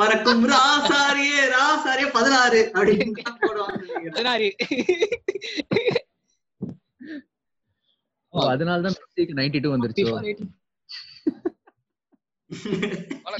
பறக்கும் 0.01 0.45
ராசாரியே 0.53 1.43
ராசாரியே 1.55 2.11
பதினாறு 2.17 2.61
அப்படின்னு 2.75 3.23
தான் 3.23 3.41
போடுவாங்க 3.45 3.81
அதனாலதான் 8.35 8.95
மெஸ்ஸிக்கு 9.01 9.35
நைன்டி 9.39 9.59
டூ 9.65 9.71
வந்துருச்சு 9.75 10.05
FIFA 10.05 10.23
rating. 10.29 10.51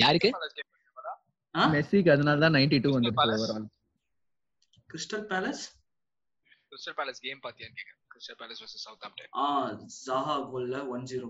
யாருக்கு? 0.03 0.29
மெஸ்ஸிக்கு 1.75 2.11
நைன்டி 2.57 2.79
டூ 2.79 2.91
Crystal 2.91 2.97
வந்துருச்சு 2.97 3.21
Palace. 3.23 3.43
Overall 3.45 3.67
Crystal 4.91 5.25
Palace 5.33 5.65
Crystal 6.71 6.97
Palace 6.99 7.21
game 7.27 7.41
பாத்தியான்னு 7.45 7.77
கேக்குறேன் 7.79 8.01
கிறிஸ்டல் 8.15 8.39
பேலஸ் 8.41 8.63
வர்சஸ் 8.63 8.85
சவுத் 8.87 9.05
ஆம்டன் 9.09 9.31
ஆ 9.39 9.47
ஜாஹா 10.07 10.37
கோல்ல 10.51 10.79
ஒன் 10.89 11.07
ஜீரோ 11.11 11.29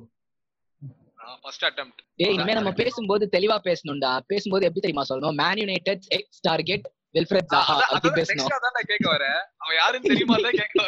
ஃபர்ஸ்ட் 1.43 1.65
அட்டெம்ப்ட் 1.65 2.01
ஏய் 2.25 2.35
இனிமே 2.35 2.55
நம்ம 2.59 2.71
பேசும்போது 2.81 3.25
தெளிவா 3.37 3.57
பேசணும்டா. 3.69 4.11
பேசும்போது 4.27 4.67
எப்படி 4.69 4.83
தெரியுமா 4.85 5.05
சொல்லணும்? 5.11 5.37
Man 5.43 5.73
x 6.19 6.43
target 6.43 6.87
Wilfried 7.17 7.49
Zaha 7.55 7.75
அப்படி 7.87 8.11
பேசணும். 8.19 8.49
கேட்க 8.91 9.07
வரேன் 9.11 9.41
அவன் 9.63 9.77
யாருன்னு 9.77 10.11
தெரியுமா 10.13 10.37
கேட்க 10.53 10.87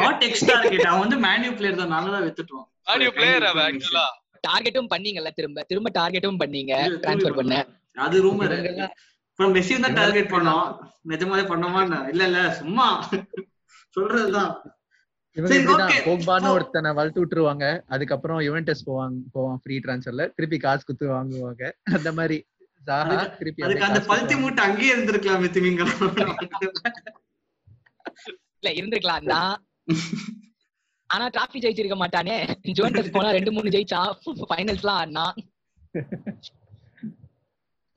நாட் 0.00 0.24
எக்ஸ்ட்ரா 0.28 0.56
கேட் 0.64 0.86
அவன் 0.90 1.02
வந்து 1.04 1.18
மேன்யூ 1.26 1.50
பிளேயர் 1.58 1.80
தான். 1.80 1.92
நல்லா 1.96 2.20
பிளேயர் 3.16 3.46
அவன் 3.50 3.64
ஆக்சுவலா 3.68 4.06
டார்கெட்டும் 4.44 4.90
பண்ணீங்கல்ல 4.92 5.30
திரும்ப? 5.30 5.62
திரும்ப 5.62 5.90
டார்கெட்டும் 5.98 6.40
பண்ணீங்க. 6.40 6.72
ட்ரான்ஸ்ஃபர் 7.04 7.38
பண்ண. 7.38 7.54
அது 7.96 8.16
ரூமர் 8.22 8.54
அப்புறம் 8.86 9.54
தான் 9.84 9.98
டார்கெட் 10.00 10.32
பண்ணோம். 10.32 10.66
நிஜமாலே 11.08 11.44
பண்ணோமா 11.52 11.80
இல்ல 12.12 12.22
இல்ல 12.30 12.40
சும்மா. 12.60 12.86
சொல்றதுதான். 13.96 14.52
போக்பான்னு 15.36 16.24
இப்போ- 16.24 16.48
ஒருத்தனை 16.48 16.92
வளர்த்து 16.92 17.26
விட்டுருவாங்க. 17.26 17.80
அதுக்கப்புறம் 17.86 18.40
யுவென்டஸ் 18.40 18.84
போவாங்க 18.86 19.16
போவான் 19.32 19.60
ஃப்ரீ 19.62 19.78
ட்ரான்ஸ்ஃபர்ல 19.78 20.30
திருப்பி 20.34 20.58
காசு 20.58 20.84
குத்து 20.84 21.08
வாங்குவாங்க. 21.08 21.72
அந்த 21.82 22.12
மாதிரி 22.12 22.46
திருப்பி 23.38 23.62
அதுக்கு 23.62 23.84
அந்த 23.84 24.00
பல்த்தி 24.00 24.40
மூட்டை 24.40 24.64
அங்கேயே 24.64 24.94
இருந்திருக்கலாம் 24.94 25.44
திமிங்க 25.54 25.82
இல்ல 28.58 28.82
இருந்திருக்கலாம். 28.82 29.28
தான் 29.28 29.64
ஆனா 31.06 31.28
டிராஃபி 31.28 31.56
ஜெயிச்சிருக்க 31.56 31.96
மாட்டானே. 31.96 32.54
ஜுவன்டஸ் 32.62 33.10
போனா 33.10 33.30
ரெண்டு 33.30 33.52
மூணு 33.52 33.68
ஜெயிச்சா 33.68 34.00
ஃபைனல்ஸ்லாம் 34.26 34.98
ஆடினா. 35.00 35.26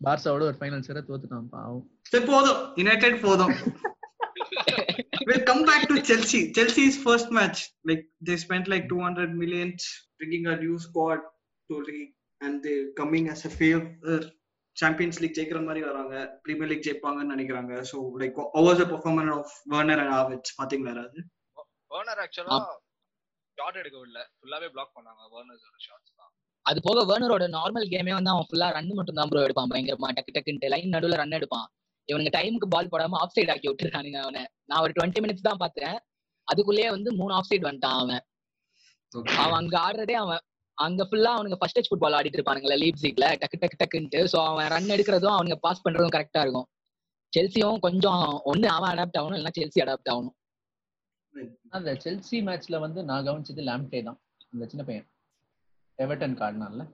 பார்சாவோட 0.03 0.41
ஒரு 0.41 0.55
ஃபைனல்ஸ் 0.59 0.87
வரை 0.87 1.03
தோத்துட்டான் 1.07 1.47
பாவம். 1.49 1.89
சரி 2.01 2.25
போதும். 2.25 2.75
யுனைடெட் 2.75 3.21
போதும். 3.21 3.53
we'll 5.27 5.45
come 5.49 5.63
back 5.69 5.83
to 5.89 5.95
Chelsea. 6.01 6.41
Chelsea's 6.57 6.97
first 7.05 7.29
match, 7.37 7.59
like 7.89 8.03
they 8.27 8.37
spent 8.37 8.67
like 8.73 8.85
200 8.89 9.35
millions 9.41 9.83
bringing 10.19 10.45
a 10.47 10.57
new 10.63 10.77
squad 10.79 11.19
to 11.69 11.77
league, 11.89 12.13
and 12.41 12.63
they 12.65 12.75
coming 13.01 13.27
as 13.35 13.43
a 13.51 13.53
favor. 13.61 14.19
Champions 14.77 15.19
League 15.21 15.37
ஜெயிக்கிற 15.37 15.59
மாதிரி 15.67 15.81
வராங்க. 15.85 16.15
பிரீமியர் 16.43 16.69
லீக் 16.71 16.83
ஜெயிப்பாங்கன்னு 16.87 17.33
நினைக்கிறாங்க. 17.35 17.73
So 17.91 17.97
like 18.21 18.35
over 18.59 18.77
the 18.81 18.83
performance 18.91 19.31
of 19.35 19.53
Werner 19.71 20.01
and 20.03 20.13
Havertz 20.17 20.53
பாத்தீங்களா 20.57 20.91
யாராவது? 20.91 21.21
Warner 21.93 22.19
ஆக்சுவலா 22.25 22.57
shot 23.57 23.79
எடுக்க 23.81 23.95
விடல 24.01 24.19
ஃபுல்லாவே 24.37 24.67
பிளாக் 24.75 24.93
பண்ணாங்க. 24.97 25.21
வர்னர்ஸோட 25.35 25.77
ஷாட்ஸ் 25.85 26.13
தான். 26.19 26.31
அது 26.65 26.79
போக 26.87 27.05
வேர்னரோட 27.11 27.47
நார்மல் 27.57 27.87
கேமே 27.93 28.13
வந்து 28.17 28.31
அவன் 28.33 28.47
ஃபுல்லா 28.49 28.67
ரன் 28.77 28.93
மட்டும் 28.99 29.19
தான் 29.19 29.31
ப்ரோ 29.31 29.43
எடுப்பான். 29.47 29.71
பயங்கரமா 29.73 30.11
டக்கு 30.17 30.35
டக்குன்ட்டு 30.37 30.71
லைன் 30.75 30.93
நடுவுல 30.97 31.19
ரன் 31.23 31.35
எடுப்பான். 31.39 31.67
இவனுக்கு 32.09 32.35
டைமுக்கு 32.37 32.67
பால் 32.73 32.91
போடாம 32.91 33.17
ஆஃப் 33.23 33.33
சைடு 33.35 33.51
ஆக்கி 33.53 33.67
விட்டுருக்கானுங்க 33.69 34.19
அவனை. 34.25 34.43
நான் 34.69 34.83
ஒரு 34.85 34.93
டுவெண்ட்டி 34.97 35.21
மினிட்ஸ் 35.23 35.47
தான் 35.49 35.61
பார்த்தேன் 35.63 35.97
அதுக்குள்ளேயே 36.47 36.89
வந்து 36.95 37.09
மூணு 37.19 37.33
ஆஃப் 37.37 37.49
சைடு 37.49 37.67
வந்துட்டான் 37.69 37.99
அவன். 38.03 38.23
அவன் 39.43 39.57
அங்க 39.61 39.75
ஆடுறதே 39.87 40.15
அவன். 40.23 40.43
அங்க 40.77 41.03
ஃபுல்லா 41.09 41.31
அவனுங்க 41.37 41.57
ஃபர்ஸ்ட் 41.59 41.77
டச் 41.77 41.89
ஃபுட்பால் 41.89 42.15
ஆடிட்டு 42.17 42.37
இருப்பானுங்களா 42.39 42.77
லீப்ஸிக்ல 42.83 43.27
டக்கு 43.41 43.59
டக்கு 43.61 43.79
டக்குன்ட்டு. 43.81 44.19
சோ 44.33 44.37
அவன் 44.51 44.69
ரன் 44.73 44.93
எடுக்கிறதும் 44.95 45.35
அவனுங்க 45.37 45.57
பாஸ் 45.65 45.83
பண்றதும் 45.85 46.15
கரெக்டா 46.15 46.41
இருக்கும். 46.45 46.67
செல்சியும் 47.33 47.79
கொஞ்சம் 47.85 48.23
ஒண்ணு 48.51 48.67
அவன் 48.75 48.91
அடாப்ட் 48.93 49.17
ஆகணும் 49.19 49.37
இல்லைன்னா 49.37 49.57
செல்சி 49.59 49.79
அடாப்ட் 49.85 50.11
ஆகணும். 50.13 50.35
அந்த 51.77 51.91
செல்சி 52.03 52.37
மேட்ச்ல 52.47 52.75
வந்து 52.85 52.99
நான் 53.09 53.25
கவனிச்சது 53.27 53.63
லாம்டே 53.69 54.01
தான். 54.07 54.19
அந்த 54.53 54.65
சின்ன 54.71 54.83
பையன். 54.89 55.07
எவர்டன் 55.99 56.39
கார்டுனால 56.41 56.85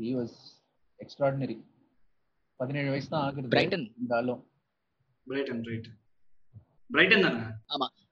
ஹி 0.00 0.10
வாஸ் 0.18 0.36
எக்ஸ்ட்ராடினரி 1.00 1.56
பதினேழு 2.60 2.90
வயசு 2.92 3.08
தான் 3.12 3.24
ஆகுது 3.26 3.52
பிரைட்டன் 3.54 3.86
இருந்தாலும். 3.90 4.40
பிரைட்டன் 5.26 5.62
ரைட் 5.68 5.88
பிரைட்டன் 6.90 7.24
தானே? 7.26 7.40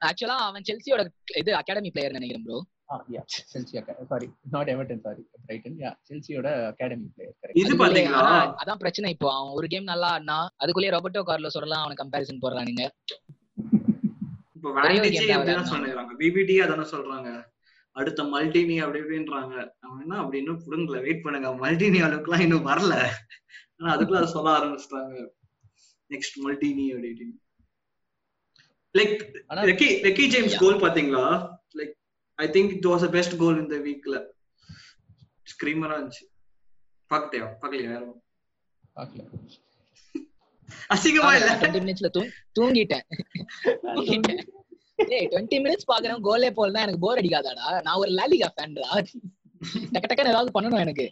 ஆக்சுவலா 0.08 0.36
அவன் 0.46 0.66
செல்சியோட 0.68 1.02
இது 1.40 1.50
அகாடமி 1.60 1.90
பிளேயர் 1.94 2.16
நினைக்கிறேன் 2.18 2.46
bro 2.46 2.58
Chelsea 3.50 3.80
sorry 4.10 4.26
not 4.54 4.70
Everton 4.72 5.02
sorry 5.06 5.22
Brighton 5.44 5.78
yeah 5.82 5.90
செல்சியோட 6.08 6.48
academy 6.70 7.06
player 7.14 7.54
இது 7.62 7.72
பாத்தீங்களா? 7.82 8.22
அதான் 8.62 8.80
பிரச்சனை 8.82 9.10
இப்போ. 9.14 9.28
அவன் 9.36 9.56
ஒரு 9.58 9.66
கேம் 9.72 9.90
நல்லா 9.92 10.08
ஆடினா 10.16 10.38
அதுக்குள்ளேயே 10.62 10.94
ரொபர்டோ 10.96 11.22
கார்லோஸ் 11.30 11.58
எல்லாம் 11.60 11.84
அவன 11.84 11.96
கம்பேரிசன் 12.02 12.42
போடுறானுங்க 12.44 12.84
இப்போ 14.56 14.68
வேண்டிஜி 14.78 15.24
அப்படிதான். 15.36 15.70
சொல்லுறாங்க 15.72 16.12
பிபிடி 16.20 16.54
அதானே 16.64 16.86
சொல்றாங்க. 16.92 17.30
அடுத்த 17.96 18.20
மல்டினி 18.30 18.76
அப்படி 18.84 19.00
இப்படின்றாங்க. 19.02 19.54
அவன் 19.84 20.00
என்ன 20.04 20.14
அப்படி 20.22 20.38
இன்னும் 20.42 20.62
புடுங்கல? 20.62 21.00
வெயிட் 21.04 21.24
பண்ணுங்க. 21.24 21.50
மல்டினி 21.62 21.98
அளவுக்குலாம் 22.06 22.44
இன்னும் 22.46 22.68
வரல. 22.70 22.94
ஆனா 23.80 23.90
அதுக்குள்ள 23.94 24.20
அதை 24.20 24.30
சொல்ல 24.36 24.50
ஆரம்பிச்சிட்டாங்க. 24.58 25.14
நெக்ஸ்ட் 26.12 26.36
மல்டினி 26.44 26.86
அப்படின்னு 26.94 27.36
like 28.98 29.14
Reece 29.70 29.88
Reece 30.06 30.26
James. 30.34 30.56
Goal 30.62 30.82
பாத்தீங்களா 30.84 31.24
like 31.80 31.94
I 32.38 32.46
think 32.56 32.72
it 32.76 32.88
was 32.92 33.06
best 33.16 33.36
goal 33.42 33.58
இந்த 33.64 33.76
வீக்ல 33.86 34.16
ஸ்கிரீமரா 35.52 35.96
இருந்துச்சு. 35.98 36.24
பாக்கலையா 37.10 37.46
பாக்கலையா 37.62 37.90
யாரும் 37.94 38.18
பார்க்கல. 38.98 39.24
அசிங்கமா 40.94 41.30
இல்ல? 41.38 41.50
டுவெண்ட்டி 41.60 41.80
மினிட்ஸ்ல 41.84 42.08
தூங்கிட்டேன். 42.58 43.04
தூங்கிட்டேன். 43.96 44.42
ஏய் 45.16 45.28
டுவெண்ட்டி 45.32 45.58
மினிட்ஸ் 45.64 45.90
பாக்குறேன் 45.92 46.24
கோலே 46.28 46.50
போல் 46.58 46.74
தான் 46.74 46.84
எனக்கு 46.86 47.02
போர் 47.04 47.20
அடிக்காதாடா. 47.20 47.66
நான் 47.86 48.00
ஒரு 48.02 48.10
லாலிகா 48.18 48.48
ஃபேன்டா 48.56 48.88
டக்கு 49.92 50.08
டக்குன்னு 50.08 50.32
ஏதாவது 50.34 50.56
பண்ணணும் 50.56 50.82
எனக்கு. 50.84 51.06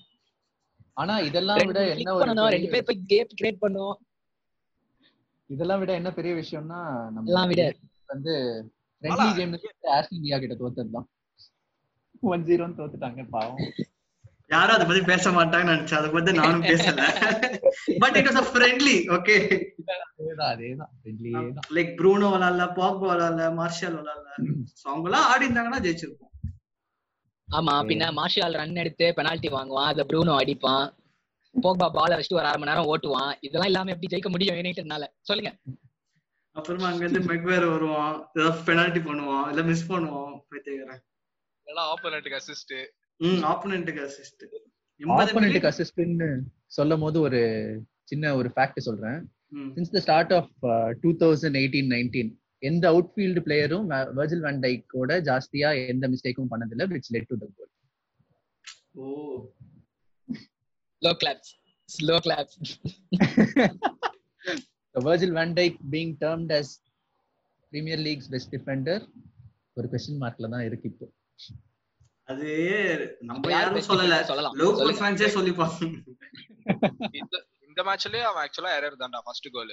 ஆனா 0.97 1.15
இதெல்லாம் 1.29 1.61
விட 1.69 1.81
என்ன 1.95 2.15
ஒரு 2.17 2.33
ரெண்டு 2.55 2.73
பேர் 2.73 2.89
போய் 2.89 3.07
கேம் 3.13 3.31
கிரியேட் 3.39 3.63
பண்ணும். 3.65 3.95
இதெல்லாம் 5.51 5.81
விட 5.83 5.93
என்ன 6.01 6.11
பெரிய 6.19 6.33
விஷயம்னா 6.41 6.81
நம்ம 7.15 7.29
எல்லாம் 7.31 7.49
விட. 7.53 7.63
வந்து 8.13 8.33
ஃப்ரெண்ட்லி 9.03 9.31
கேம்ல 9.39 9.59
ஆஸ்டன் 9.97 10.23
வியா 10.27 10.39
கிட்ட 10.43 10.55
தோத்ததுதான். 10.63 11.09
ஒன் 12.33 12.45
ஜீரோன்னு 12.49 12.79
தோத்துட்டாங்க 12.81 13.25
பாவம். 13.35 13.61
யாரும் 14.53 14.75
அதை 14.77 14.85
பத்தி 14.89 15.03
பேச 15.11 15.31
மாட்டாங்கன்னு 15.37 15.75
நினைச்சேன் 15.75 16.01
அதை 16.01 16.09
பத்தி 16.15 16.33
நானும் 16.41 16.67
பேசல. 16.71 17.01
But 18.03 18.17
it 18.21 18.29
was 18.29 18.41
a 18.43 18.47
friendly 18.51 18.97
okay 19.17 19.37
அதேதான் 19.45 20.51
அதேதான். 20.55 20.91
ஃப்ரெண்ட்லியே 20.99 21.43
தான். 21.57 21.69
லைக் 21.77 21.93
ப்ரூனோ 22.01 22.31
விளாடல 22.35 22.67
பாக்பா 22.81 23.07
விளாடல 23.13 23.47
மார்ஷல் 23.61 23.97
விளாடல 24.01 24.29
சோ 24.81 24.85
அவங்க 24.93 25.09
எல்லாம் 25.11 25.29
ஆடி 25.31 25.47
இருந்தாங்கன்னா 25.49 25.83
ஜெயிச்சிருப்போம். 25.87 26.32
ஆமா 27.53 27.75
பின்ன 27.89 28.05
மார்ஷியால் 28.19 28.59
ரன் 28.59 28.81
எடுத்து 28.83 29.07
பெனால்டி 29.17 29.49
வாங்குவான் 29.55 29.91
அத 29.91 30.05
ப்ரூனோ 30.11 30.35
அடிப்பான் 30.41 30.87
போக்பா 31.55 31.87
பால 31.97 32.17
வச்சுட்டு 32.17 32.39
ஒரு 32.39 32.49
அரை 32.49 32.59
மணி 32.59 32.71
நேரம் 32.71 32.91
ஓட்டுவான். 32.91 33.33
இதெல்லாம் 33.47 33.71
இல்லாம 33.71 33.91
எப்படி 33.93 34.11
ஜெயிக்க 34.13 34.29
முடியும் 34.31 34.59
யுனைடெட்னால? 34.59 35.05
சொல்லுங்க. 35.29 35.51
அப்புறமா 36.57 36.87
அங்க 36.89 37.03
இருந்து 37.05 37.21
மெக்வேர் 37.29 37.67
வருவான் 37.69 38.15
ஏதாவது 38.35 38.65
பெனால்டி 38.67 39.01
பண்ணுவான் 39.01 39.47
இல்ல 39.51 39.63
மிஸ் 39.69 39.87
பண்ணுவான் 39.91 40.33
பைத்தியக்காரன் 40.51 41.03
இல்லைன்னா 41.67 41.85
ஆப்போனண்ட்டுக்கு 41.93 42.39
அசிஸ்ட் 42.41 42.75
ம் 43.21 43.43
ஆப்போனன்ட்டுக்கு 43.51 44.03
அசிஸ்ட் 44.07 44.45
எண்பது 45.01 45.23
ஆப்போனண்ட்டுக்கு 45.25 45.71
அசிஸ்ட்னு 45.71 46.29
சொல்லும் 46.77 47.05
போது 47.05 47.21
ஒரு 47.21 47.41
சின்ன 48.05 48.35
ஒரு 48.37 48.49
ஃபேக்ட் 48.55 48.87
சொல்றேன். 48.87 49.19
ம், 49.53 49.71
since 49.77 49.95
the 49.95 50.01
start 50.05 50.33
of 50.33 50.51
two 51.03 51.11
thousand 51.21 51.59
eighteen 51.61 51.91
nineteen 51.93 52.33
எந்த 52.63 52.85
அவுட்ஃபீல்டு 52.93 53.41
பிளேயரும் 53.47 53.87
வர்ஜில் 54.19 54.45
வேன் 54.45 54.63
டைக்கோட 54.65 55.13
ஜாஸ்தியா 55.29 55.71
எந்த 55.87 56.09
மிஸ்டேக்கும் 56.13 56.51
பண்ணதில்லை 56.53 56.87
which 56.93 57.11
led 57.15 57.29
to 57.31 57.39
the 57.39 57.49
goal 57.51 57.71
oh. 58.99 59.05
Slow 61.03 61.13
claps 61.23 61.53
slow 61.89 62.17
claps 62.21 62.59
Virgil 64.95 65.31
van 65.33 65.51
Dijk 65.55 65.75
being 65.87 66.11
termed 66.17 66.51
as 66.53 66.67
Premier 67.73 67.99
League's 67.99 68.27
best 68.29 68.49
defender 68.51 68.97
ஒரு 69.77 69.87
question 69.93 70.19
மார்க்ல 70.23 70.49
தான் 70.55 70.65
இருக்கு 70.67 70.87
இப்போ. 70.91 71.07
அது 72.29 72.49
நம்ம 73.23 73.51
யாரும் 73.53 73.87
சொல்லல. 73.87 74.17
லோக்கல். 74.61 74.93
ஃபேன்ஸே 74.99 75.29
சொல்லிப்பாங்க 75.37 75.79
இந்த 77.21 77.35
இந்த 77.69 77.81
மேட்ச்லயே 77.89 78.25
அவன் 78.29 78.43
ஆக்சுவலா 78.45 78.73
எரர் 78.79 79.01
தான்டா 79.03 79.21
ஃபர்ஸ்ட் 79.27 79.49
கோல் 79.55 79.73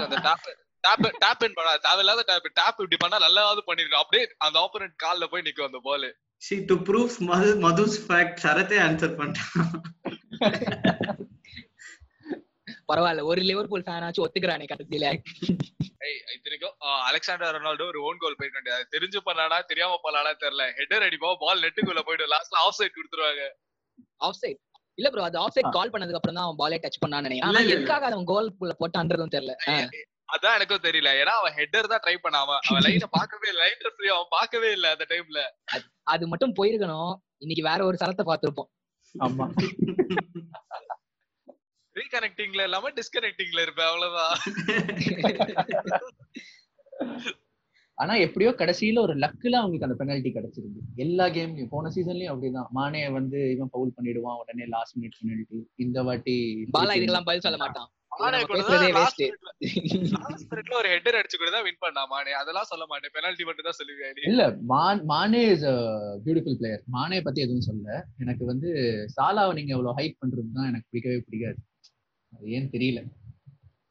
அந்த 0.00 0.18
டாப் 0.26 0.46
டாப் 0.84 1.06
டாப் 1.22 1.42
இன் 1.46 1.56
பண்ணா 1.56 1.72
தேவையில்லாத 1.86 2.22
டாப் 2.28 2.48
டாப் 2.58 2.80
இப்படி 2.82 2.98
பண்ணா 3.02 3.18
நல்லாவது 3.24 3.62
பண்ணிருக்கான் 3.68 4.04
அப்படியே 4.04 4.24
அந்த 4.46 4.56
ஆப்போனன்ட் 4.64 4.96
கால்ல 5.04 5.26
போய் 5.32 5.46
நிக்கும் 5.46 5.68
அந்த 5.68 5.80
ball 5.88 6.06
see 6.42 6.56
to 6.70 6.76
proof 6.88 7.16
Madhu 7.30 7.48
Madhu's 7.64 7.98
fact 8.04 8.38
சரத்தே 8.44 8.78
answer 8.86 9.16
பண்ணிட்டான். 9.18 9.66
பரவாயில்ல. 12.90 13.24
ஒரு 13.30 13.40
லிவர்பூல் 13.48 13.84
ஃபேன் 13.86 14.04
ஆச்சு 14.06 14.24
ஒத்துக்கிறானே 14.24 14.66
கடைசியில. 14.70 15.06
ஏய் 16.06 16.18
இத்தனைக்கும் 16.36 16.74
அலெக்சாண்டர் 17.08 17.54
ரொனால்டோ 17.56 17.86
ஒரு 17.92 18.00
ஓன் 18.08 18.20
கோல் 18.22 18.38
போயிருக்க 18.38 18.58
வேண்டியது 18.58 18.78
அது 18.78 18.94
தெரிஞ்சு 18.96 19.20
பண்ணானா 19.28 19.58
தெரியாம 19.70 19.98
பண்ணானா 20.06 20.32
தெரியல. 20.44 20.64
ஹெடர் 20.78 21.06
அடிப்பா 21.08 21.30
பால் 21.44 21.62
நெட்டுக்குள்ள 21.64 22.02
போயிடும் 22.08 22.32
லாஸ்ட்ல 22.34 22.62
ஆஃப் 22.64 22.78
சைட் 22.78 22.96
கொடுத்துருவாங்க. 22.98 23.44
ஆஃப் 24.20 24.40
சைட் 24.42 24.60
இல்ல 24.98 25.10
ப்ரோ 25.12 25.26
அது 25.28 25.38
ஆஃப் 25.44 25.54
சைட் 25.56 25.74
கால் 25.76 25.92
பண்ணதுக்கு 25.92 26.20
அப்புறம் 26.20 26.38
தான் 26.38 26.46
அவன் 26.46 26.60
பாலே 26.62 26.78
டச் 26.84 27.02
பண்ணான்னு 27.04 27.28
நினைக்கிறேன். 27.28 27.70
எதுக்காக 27.76 28.08
அவன் 28.10 28.30
கோல் 28.32 28.50
போட்டான்றதும் 28.82 29.34
தெரியல. 29.36 29.54
அதான் 30.34 30.56
எனக்கும் 30.58 30.84
தெரியல. 30.86 31.10
ஏன்னா 31.20 31.34
அவன் 31.40 31.56
ஹெட்டர் 31.60 31.90
தான் 31.92 32.02
ட்ரை 32.04 32.16
பண்ணாம 32.24 32.56
அவன் 32.66 32.84
லைனை 32.86 33.08
பார்க்கவே 33.18 33.48
இல்லை. 33.52 33.62
லைன் 33.64 33.84
ரெஃப்ரி 33.86 34.10
அவன் 34.14 34.30
பார்க்கவே 34.36 34.70
இல்லை 34.76 34.90
அந்த 34.96 35.06
டைம்ல 35.12 35.40
அது 36.14 36.24
மட்டும் 36.32 36.56
போயிருக்கணும். 36.60 37.12
இன்னைக்கு 37.44 37.64
வேற 37.70 37.80
ஒரு 37.88 37.96
சரத்தை 38.02 38.24
பார்த்திருப்போம். 38.30 38.70
ஆமா. 39.14 39.46
ரீகனெக்டிங்ல 41.96 42.64
இல்லாம 42.68 42.90
டிஸ்கனெக்டிங்ல 42.98 43.62
இருப்பேன். 43.66 43.90
அவ்வளவுதான். 43.90 44.36
ஆனா 47.98 48.12
எப்படியோ 48.24 48.50
கடைசியில 48.58 49.00
ஒரு 49.06 49.14
லக்குல 49.22 49.58
அவங்களுக்கு 49.60 49.86
அந்த 49.86 49.96
பெனல்ட்டி 50.00 50.30
கிடைச்சிருக்கு 50.34 50.82
எல்லா 51.04 51.24
கேம்லயும் 51.34 51.72
போன 51.72 51.90
சீசன்லயும் 51.94 52.32
அப்படிதான். 52.32 52.68
மானே 52.76 53.02
வந்து 53.16 53.38
இவன் 53.54 53.72
பவுல் 53.74 53.94
பண்ணிடுவான். 53.96 54.38
உடனே 54.42 54.66
லாஸ்ட் 54.74 54.96
மினிட் 54.98 55.18
பெனல்ட்டி 55.20 55.58
இந்த 55.84 56.02
வாட்டி 56.08 56.36
பாலா 56.76 56.94
இதுக்கெல்லாம் 56.98 57.28
பதில் 57.30 57.44
சொல்ல 57.46 57.58
மாட்டான். 57.64 57.90
நம்ம 58.12 58.38
கூட 60.62 60.74
ஒரு 60.80 60.88
ஹெட்டர் 60.92 61.18
அடிச்சு 61.18 61.36
கூட 61.40 61.50
தான் 61.54 61.64
வின் 61.66 61.82
பண்ணா 61.84 62.02
மானே. 62.12 62.32
அதெல்லாம் 62.40 62.68
சொல்ல 62.70 62.84
மாட்டேன். 62.90 63.12
பெனல்ட்டி 63.16 63.44
மட்டும் 63.48 63.66
தான் 63.68 63.78
சொல்லுவேன். 63.80 64.18
இல்ல 64.30 64.44
மான் 64.72 65.00
மானே 65.12 65.42
இஸ் 65.54 65.66
பியூட்டிஃபுல் 66.24 66.58
பிளேயர் 66.60 66.82
மானே 66.96 67.20
பத்தி 67.26 67.44
எதுவும் 67.46 67.68
சொல்ல 67.68 67.86
எனக்கு 68.24 68.44
வந்து 68.52 68.68
சாலாவை 69.16 69.54
நீங்க 69.58 69.72
இவ்வளவு 69.76 69.96
ஹைப் 70.00 70.20
பண்றது 70.22 70.56
தான் 70.58 70.68
எனக்கு 70.72 70.88
பிடிக்கவே 70.90 71.18
பிடிக்காது. 71.28 71.58
அது 72.32 72.52
ஏன் 72.58 72.70
தெரியல. 72.74 73.00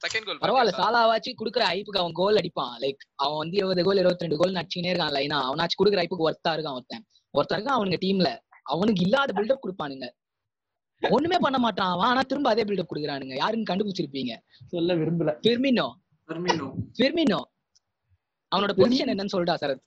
செகண்ட் 0.03 0.27
கோல் 0.27 0.43
பரவாயில்ல 0.43 0.73
சாலாவாச்சு 0.81 1.31
குடுக்குற 1.39 1.63
ஐப்புக்கு 1.77 2.01
அவன் 2.03 2.19
கோல் 2.19 2.39
அடிப்பான். 2.41 2.75
லைக் 2.83 3.01
அவன் 3.23 3.41
வந்து 3.43 3.57
இருபது 3.61 3.81
கோல் 3.87 4.01
இருபத்தி 4.03 4.25
ரெண்டு 4.25 4.39
கோல் 4.41 4.57
நடிச்சுனே 4.59 4.91
இருக்கான் 4.93 5.15
லைனா 5.17 5.39
அவனாச்சும் 5.47 5.79
குடுக்குற 5.81 6.03
ஐப்புக்கு 6.03 6.27
ஒருத்தா 6.29 6.53
இருக்கான் 6.55 6.77
ஒருத்தன். 6.79 7.03
ஒருத்தன் 7.33 7.57
இருக்கான் 7.57 7.77
அவனுங்க 7.79 7.99
டீம்ல 8.05 8.29
அவனுக்கு 8.73 9.03
இல்லாத 9.07 9.33
பில்டப் 9.37 9.63
கொடுப்பானுங்க. 9.63 10.07
ஒண்ணுமே 11.01 11.37
பண்ண 11.41 11.57
மாட்டான். 11.57 11.91
அவன் 11.91 12.09
ஆனா 12.09 12.21
திரும்ப 12.21 12.49
அதே 12.49 12.63
பில்டப் 12.63 12.89
கொடுக்குறானுங்க. 12.89 13.35
யாருன்னு 13.35 13.69
கண்டுபிடிச்சிருப்பீங்க. 13.69 14.33
சொல்ல 14.67 14.95
விரும்பல. 14.95 15.33
பெர்மினோ 15.47 15.87
பர்மினோ 16.29 16.67
பெர்மினோ 16.99 17.39
அவனோட 18.51 18.73
பொசிஷன் 18.77 19.11
என்னன்னு 19.13 19.33
சொல்லிட்டா 19.33 19.55
சரத் 19.61 19.81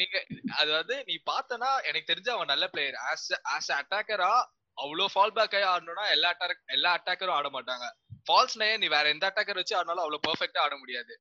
நீங்க 0.00 0.16
அது 0.58 0.70
வந்து 0.72 0.96
நீ 1.06 1.14
பார்த்தனா 1.30 1.70
எனக்கு 1.82 2.10
தெரிஞ்ச 2.12 2.28
அவன் 2.28 2.50
நல்ல 2.52 2.64
பிளேயர் 2.68 2.98
ஆஸ் 3.10 3.24
ஆஸ் 3.54 3.70
அட்டாக்கரா 3.78 4.32
அவ்வளவு 4.78 5.12
ஃபால் 5.14 5.34
பேக் 5.34 5.54
ஆகி 5.56 5.66
ஆடணும்னா 5.72 6.04
எல்லா 6.10 6.28
அட்டாக் 6.32 6.62
எல்லா 6.66 6.90
அட்டாக்கரும் 6.96 7.36
ஆட 7.36 7.48
மாட்டாங்க. 7.48 7.86
ஃபால்ஸ் 8.26 8.56
நே 8.56 8.68
நீ 8.76 8.86
வேற 8.88 9.08
எந்த 9.08 9.24
அட்டாக்கர் 9.30 9.60
வச்சு 9.60 9.76
ஆடினாலும் 9.76 10.04
அவ்வளவு 10.04 10.24
பெர்ஃபெக்ட்டா 10.28 10.58
ஆட 10.58 10.76
முடியாது. 10.76 11.14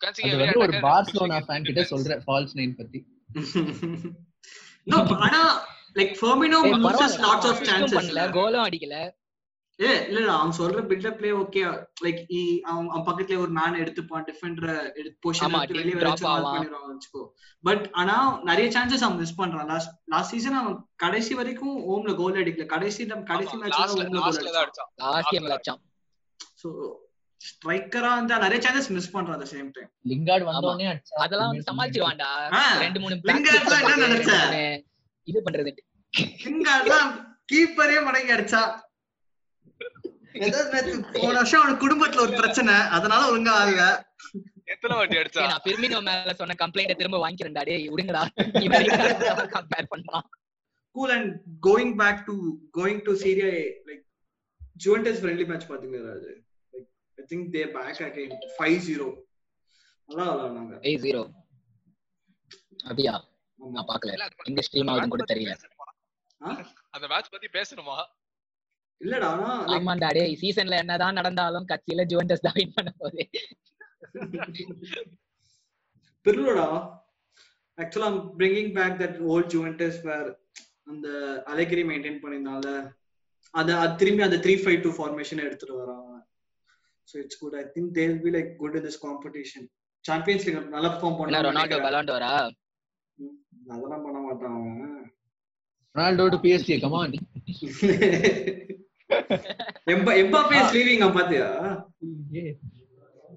ஒரு 0.00 0.42
attacker 0.44 0.80
பார்சலோனா 0.86 1.38
ஃபேன் 1.46 1.64
கிட்ட. 1.64 1.82
சொல்ற 1.92 2.16
ஃபால்ஸ் 2.26 2.56
நைன் 2.58 2.76
பத்தி. 2.76 3.00
No, 4.86 4.98
ஆனா 5.24 5.40
லைக் 5.96 6.12
ஃபர்மினோ 6.18 6.58
of 6.60 6.66
அவன் 6.70 6.84
assist-உம் 6.90 7.62
chances. 7.68 7.96
பண்ணல. 7.98 8.24
கோலும் 8.32 8.64
அடிக்கல. 8.64 8.96
ஏ 9.78 9.90
இல்ல 10.04 10.18
இல்ல 10.20 10.32
அவன் 10.34 10.54
சொல்ற 10.56 10.78
பில்டப் 10.86 11.16
பிளே 11.18 11.30
ஓகே 11.34 11.60
லைக் 12.04 12.20
அவன் 12.64 12.86
அவன் 12.88 13.04
பக்கத்துல 13.08 13.36
ஒரு 13.38 13.52
மேன் 13.52 13.76
எடுத்துப்பான் 13.82 14.24
டிஃபெண்டர் 14.28 14.70
எடுத்து 14.92 15.18
பொசிஷன் 15.24 15.54
எடுத்து 15.56 15.76
வெளிய. 15.78 15.98
பண்ணிடுவான் 15.98 16.88
வச்சுக்கோ. 16.88 17.22
பட் 17.64 17.84
ஆனா 17.94 18.14
நிறைய 18.42 18.68
சான்சஸ் 18.70 19.04
அவன் 19.06 19.20
மிஸ் 19.20 19.36
பண்றான். 19.40 19.68
லாஸ்ட் 19.68 19.92
லாஸ்ட் 20.06 20.32
சீசன் 20.34 20.58
அவன் 20.58 20.74
கடைசி 20.96 21.34
வரைக்கும் 21.34 21.76
ஓம்ல 21.90 22.14
கோல் 22.16 22.40
அடிக்கல. 22.42 22.66
கடைசி 22.66 23.04
நம்ம 23.04 23.24
கடைசி 23.24 23.54
மேட்ச்ல 23.56 23.84
ஓம்ல 23.86 24.08
கோல் 24.16 24.58
அடிச்சான். 24.62 24.90
லாஸ்ட் 25.06 25.32
கேம்ல 25.32 25.54
அடிச்சான். 25.56 25.80
சோ 26.62 26.68
ஸ்ட்ரைக்கரா 27.40 28.12
வந்து 28.14 28.38
நிறைய 28.38 28.60
சான்சஸ் 28.64 28.90
மிஸ் 28.90 29.12
பண்றான் 29.12 29.36
அந்த 29.36 29.48
சேம் 29.50 29.68
டைம் 29.74 29.90
லிங்கார்ட் 30.08 30.46
வந்த 30.46 30.60
ஆமா. 30.60 30.70
உடனே 30.70 30.88
அடிச்சா 30.92 31.20
அதெல்லாம் 31.24 31.50
வந்து 31.50 31.66
சமாளிச்சிருவான்டா 31.68 32.30
ஆ, 32.54 32.62
ரெண்டு 32.80 33.00
மூணு 33.00 33.20
தான் 33.24 33.38
என்ன 33.86 34.06
நினைச்ச? 34.06 34.32
இது 35.28 35.38
பண்றது. 35.46 35.70
கீப்பரே 37.50 37.98
மடங்கி 38.06 38.32
அடிச்சா. 38.36 38.62
போன 41.14 41.34
வருஷம் 41.38 41.60
அவனுக்கு 41.60 41.84
குடும்பத்துல 41.84 42.24
ஒரு 42.24 42.34
பிரச்சனை. 42.40 42.74
அதனால 42.96 43.20
ஒழுங்கா 43.30 43.54
ஆகல. 43.62 43.84
எத்தனை 44.72 44.94
வாட்டி 44.96 45.16
அடிச்சா? 45.20 45.44
நான் 45.52 45.64
பெர்மினோ 45.66 46.00
மேல 46.08 46.32
சொன்ன 46.40 46.56
கம்ப்ளைண்ட் 46.62 46.98
திரும்ப 47.00 47.18
வாங்கிக்கிறேன்டா 47.24 47.62
டேய் 47.68 47.88
விடுங்கடா. 47.92 48.22
கம்பேர் 49.56 49.92
பண்ணலாம்? 49.94 50.26
Cool 50.96 51.10
and 51.16 51.28
going 51.66 51.90
back 52.00 52.16
to 52.28 52.34
going 52.76 52.98
to 53.06 53.12
Serie 53.22 53.48
A, 53.56 53.58
like 53.88 54.04
Juventus 54.82 55.16
friendly 55.24 55.44
match 55.50 55.64
பாத்தீங்களா 55.70 56.12
அது? 56.18 56.30
Like 56.72 56.88
I 57.20 57.24
think 57.30 57.42
they 57.54 57.64
back 57.76 57.98
again. 58.08 58.32
5-0 58.58 59.08
நல்லா 60.08 60.24
விளையாடுனாங்க. 60.30 60.74
அப்படியா? 62.88 63.14
நான் 64.90 65.12
கூட 65.14 65.24
தெரியல? 65.32 65.56
அந்த 66.94 67.06
மேட்ச் 67.10 67.32
பத்தி 67.32 67.48
பேசணுமா? 67.54 67.96
இல்லடா 69.00 69.28
ஆமாண்டா 69.74 70.08
டேய் 70.16 70.38
சீசன்ல 70.40 70.78
என்னதான் 70.82 71.18
நடந்தாலும் 71.18 71.68
கட்சியில 71.70 72.04
ஜுவென்டஸ் 72.10 72.44
தான் 72.46 72.56
வின் 72.58 72.76
பண்ண 72.76 72.90
போகுது. 72.98 73.24
பிர்லோடா 76.26 76.66
ஆக்சுவலா 77.78 78.08
I'm 78.10 78.20
bringing 78.38 78.68
back 78.74 78.92
that 79.00 79.16
old 79.28 79.46
Juventus 79.54 79.96
where 80.06 80.28
அந்த 80.86 81.08
அலெகிரி 81.52 81.82
மெயின்டைன் 81.88 82.20
பண்ணிருந்தால 82.20 82.66
அத 83.54 83.68
அது 83.80 83.92
திரும்பி 84.00 84.22
அந்த 84.26 84.38
த்ரீ 84.44 84.54
ஃபைவ் 84.62 84.78
டூ 84.84 84.90
ஃபார்மேஷன் 84.96 85.42
எடுத்துட்டு 85.46 85.74
வரான் 85.80 86.22
so 87.08 87.16
it's 87.22 87.40
good 87.42 87.56
I 87.58 87.64
think 87.74 87.90
they 87.98 88.04
will 88.06 88.22
be 88.24 88.32
like 88.36 88.48
good 88.60 88.76
in 88.78 88.86
this 88.86 89.00
competition 89.04 89.66
Champions 90.04 90.46
League 90.46 90.72
நல்லா 90.74 90.90
பெர்ஃபார்ம் 90.94 91.20
என்ன 91.26 91.42
ரொனால்டோ 91.46 91.78
வரா 92.16 92.32
அதெல்லாம் 93.68 94.04
பண்ண 94.06 94.18
மாட்டான் 94.20 94.58
Ronaldo 95.98 96.24
to 96.32 96.38
PSG 96.42 96.74
come on 96.82 97.14
எம்பா 99.92 100.12
Mbappe 100.20 100.56
is 100.60 100.74
leaving 100.76 101.14
பாத்தியா? 101.16 101.46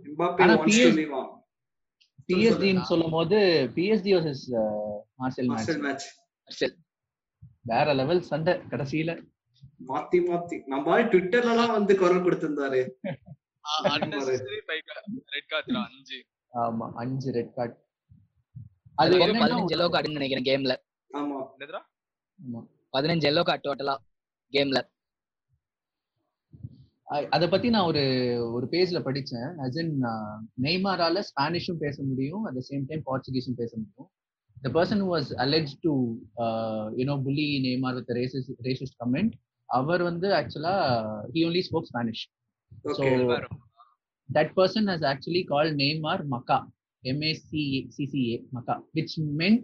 எம்பாப்பே 0.07 0.41
ஆனா 0.43 0.53
wants 0.59 0.77
to 0.77 0.83
PS 0.83 0.97
leave 0.99 1.13
on 1.19 1.29
பிஎஸ்டின்னு 2.29 2.83
சொல்லும் 2.89 3.13
போது 3.15 3.37
பிஎஸ்டி 3.75 4.11
வர்சஸ் 4.17 4.43
மார்சல் 5.21 5.49
மேட்ச் 5.83 6.05
அர்சல் 6.47 6.75
வேற 7.71 7.87
லெவல் 7.99 8.21
சண்டை 8.29 8.53
கடைசியில. 8.71 9.11
மாத்தி 9.89 10.19
மாத்தி. 10.27 10.55
நம்ம 10.71 10.97
ட்விட்டர்ல 11.11 11.51
எல்லாம் 11.53 11.73
வந்து 11.75 11.93
குரல் 12.01 12.23
கொடுத்திருந்தாரு. 12.25 12.81
ரெட் 15.33 15.49
கார்டு 15.51 15.77
அஞ்சு 15.81 16.17
ஆமா 16.53 16.85
அஞ்சு 17.01 17.29
ரெட் 17.35 17.53
கார்டு 17.57 17.75
அது 18.97 19.11
பதினஞ்சு 19.35 19.75
எல்லோ 19.77 19.87
கார்டுன்னு 19.93 20.19
நினைக்கிறேன் 20.19 20.47
கேம்ல 20.49 20.73
ஆமா. 21.11 21.39
பதினஞ்சு 22.93 23.27
எல்லோ 23.31 23.43
கார்டு 23.49 23.65
டோட்டலா 23.67 23.95
கேம்ல 24.53 24.79
அத 27.35 27.45
பத்தி 27.53 27.67
நான் 27.75 27.87
ஒரு 27.91 28.03
ஒரு 28.55 28.65
பேஜ்ல 28.73 28.99
படிச்சேன் 29.07 29.49
as 29.65 29.75
in 29.81 29.89
நெய்மாரால 30.65 31.21
ஸ்பானிஷும் 31.29 31.81
பேச 31.85 31.97
முடியும் 32.09 32.43
at 32.49 32.53
the 32.57 32.63
சேம் 32.69 32.85
டைம் 32.89 33.05
போர்ச்சுகீஸும் 33.07 33.57
பேச 33.61 33.71
முடியும் 33.81 34.09
the 34.57 34.71
person 34.77 34.97
who 35.01 35.09
was 35.17 35.27
alleged 35.43 35.77
to 35.85 35.93
uh, 36.43 36.85
you 36.99 37.05
know 37.07 37.17
bully 37.25 37.47
Neymar 37.65 37.91
with 37.97 38.11
a 38.13 38.17
racist 38.19 38.49
racist 38.67 38.95
comment 39.03 39.31
அவர் 39.69 40.01
வந்து 40.09 40.27
ஆக்சுவலா 40.39 40.75
he 41.33 41.41
only 41.47 41.63
spoke 41.67 41.85
Spanish 41.91 42.21
so 42.97 43.03
okay 43.03 43.37
that 44.29 44.49
person 44.59 44.83
has 44.91 45.01
actually 45.11 45.43
called 45.51 45.71
Neymar 45.81 46.17
Maka 46.33 46.57
M 47.03 47.21
A 47.29 47.33
C 47.47 47.49
C 47.95 48.07
C 48.13 48.23
A 48.33 48.37
Maka 48.57 48.75
which 48.97 49.13
meant 49.41 49.63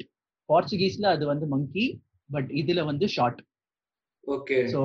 போர்ச்சுகீஸ்ல 0.49 1.07
அது 1.15 1.25
வந்து 1.31 1.45
monkey 1.55 1.87
but 2.29 2.49
இதுல 2.61 2.83
வந்து 2.85 3.07
short 3.07 3.41
okay 4.27 4.57
so 4.73 4.81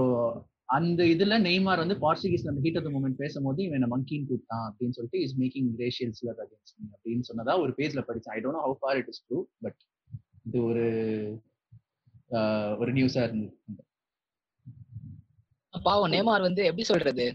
அந்த 0.64 1.02
இதுல 1.04 1.36
Neymar 1.40 1.82
வந்து 1.84 1.96
போர்ச்சுகீஸ்ல 2.02 2.52
அந்த 2.52 2.62
ஹீட் 2.64 2.76
ஆஃப் 2.76 2.86
த 2.86 2.90
மூமெண்ட் 2.90 3.18
பேசும்போது 3.22 3.60
இவன் 3.62 3.90
மங்கின்னு 3.94 4.28
கூப்பிட்டான் 4.28 4.66
அப்படின்னு 4.68 4.90
சொல்லிட்டு 4.90 5.20
is 5.20 5.36
making 5.38 5.70
racial 5.78 6.12
slur 6.18 6.40
against 6.44 6.76
me 6.78 6.86
அப்படின்னு 6.96 7.26
சொன்னதா 7.30 7.54
ஒரு 7.60 7.72
பேஜ்ல 7.76 8.02
படிச்சேன். 8.08 8.34
I 8.36 8.40
don't 8.40 8.58
know 8.58 8.62
how 8.66 8.76
far 8.80 8.96
it 8.96 9.10
is 9.12 9.22
true 9.26 9.40
but 9.60 9.80
இது 10.44 10.60
ஒரு 10.64 10.84
ஒரு 12.78 12.90
நியூஸா 12.92 13.22
இருந்தது. 13.22 13.54
பாவம் 15.74 16.12
நேமார் 16.12 16.46
வந்து 16.46 16.62
எப்படி 16.64 16.82
சொல்றது? 16.82 17.26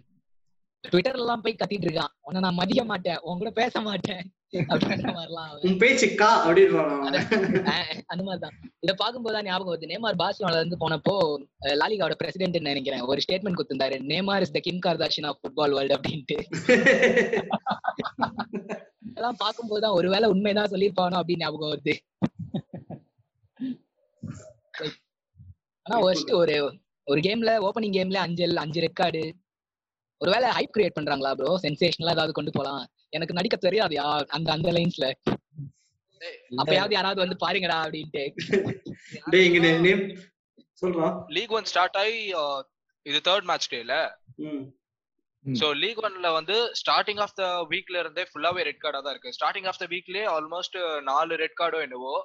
ட்விட்டர்ல 0.83 1.23
எல்லாம் 1.25 1.41
போய் 1.41 1.59
கத்திட்டு 1.59 1.87
இருக்கான். 1.87 2.13
உன்னை 2.21 2.39
நான் 2.41 2.59
மதிக்க 2.61 2.83
மாட்டேன். 2.85 3.19
உன் 3.21 3.37
கூட 3.37 3.51
பேச 3.51 3.81
மாட்டேன். 3.81 4.25
அப்படின்ற 4.53 5.13
மாதிரிலாம் 5.13 5.61
உன் 5.61 5.77
அந்த 8.05 8.23
மாதிரிதான். 8.23 8.53
இத 8.79 8.93
பாக்கும்போது 8.93 9.43
ஞாபகம் 9.43 9.73
வருது. 9.73 9.85
நேமார் 9.85 10.17
பார்சிலோனால 10.17 10.55
இருந்து 10.55 10.77
போனப்போ 10.79 11.37
லாலிகாவோட 11.73 12.11
பிரசிடென்ட் 12.11 12.59
நினைக்கிறேன். 12.59 13.01
ஒரு 13.01 13.21
statement 13.27 13.59
கொடுத்திருந்தாரு. 13.59 14.05
Neymar 14.05 14.41
is 14.41 14.51
the 14.51 14.59
Kim 14.59 14.79
Kardashian 14.85 15.25
of 15.25 15.37
football 15.41 15.71
world 15.71 15.97
அப்படின்ட்டு. 15.97 16.37
அதெல்லாம் 19.09 19.37
பார்க்கும்போது 19.37 19.81
தான் 19.81 19.91
ஒருவேளை 19.91 20.29
உண்மைதான் 20.29 20.69
சொல்லியிருப்பானோ 20.69 21.19
அப்படின்னு 21.19 21.35
ஞாபகம் 21.35 21.71
வருது. 21.71 21.97
ஆனா 25.85 26.01
ஃபர்ஸ்ட் 26.01 26.31
ஒரு 26.31 26.79
ஒரு 27.07 27.19
கேம்ல 27.19 27.67
ஓப்பனிங் 27.67 27.97
கேம்ல 27.97 28.13
அஞ்சு 28.13 28.57
அஞ்சு 28.57 28.81
ரெக்கார்டு 28.81 29.33
ஒருவேளை 30.21 30.49
ஹைப் 30.49 30.77
கிரியேட் 30.77 30.99
பண்றாங்களா 30.99 31.33
ப்ரோ 31.33 31.59
சென்சேஷனலா 31.61 32.07
ஏதாவது 32.11 32.31
கொண்டு 32.31 32.51
போலாம். 32.51 32.89
எனக்கு 33.13 33.33
நடிக்க 33.33 33.57
தெரியாதுயா 33.61 34.05
அந்த 34.27 34.51
அந்த 34.51 34.71
லைன்ஸ்ல 34.71 35.07
அப்பயாவது 36.57 36.91
யாராவது 36.91 37.19
வந்து 37.23 37.37
பாருங்கடா 37.45 37.77
அப்படின்ட்டு. 37.83 38.23
டேய் 39.25 39.45
இங்க 39.45 39.67
நே- 39.67 39.79
நேம் 39.79 40.03
சொல்றா. 40.81 41.07
லீக் 41.27 41.51
ஒன் 41.51 41.63
ஸ்டார்ட் 41.63 41.97
ஆகி 41.97 42.33
uh, 42.33 42.59
இது 43.05 43.21
தேர்ட் 43.23 43.43
மேட்ச் 43.43 43.73
டேல. 43.73 43.93
சோ 45.45 45.77
லீக் 45.77 45.99
ஒன்ல 45.99 46.31
வந்து 46.33 46.55
ஸ்டார்டிங் 46.79 47.19
ஆஃப் 47.19 47.35
த 47.35 47.43
வீக்ல 47.69 47.99
இருந்தே 47.99 48.23
ஃபுல்லாவே 48.23 48.61
ரெட் 48.61 48.81
கார்டா 48.81 49.01
தான் 49.01 49.13
இருக்கு. 49.13 49.33
ஸ்டார்டிங் 49.37 49.67
ஆஃப் 49.67 49.77
த 49.77 49.85
வீக்லயே 49.85 50.25
ஆல்மோஸ்ட் 50.35 50.77
நாலு 51.01 51.35
ரெட் 51.35 51.57
கார்டோ 51.61 51.81
என்னவோ. 51.81 52.15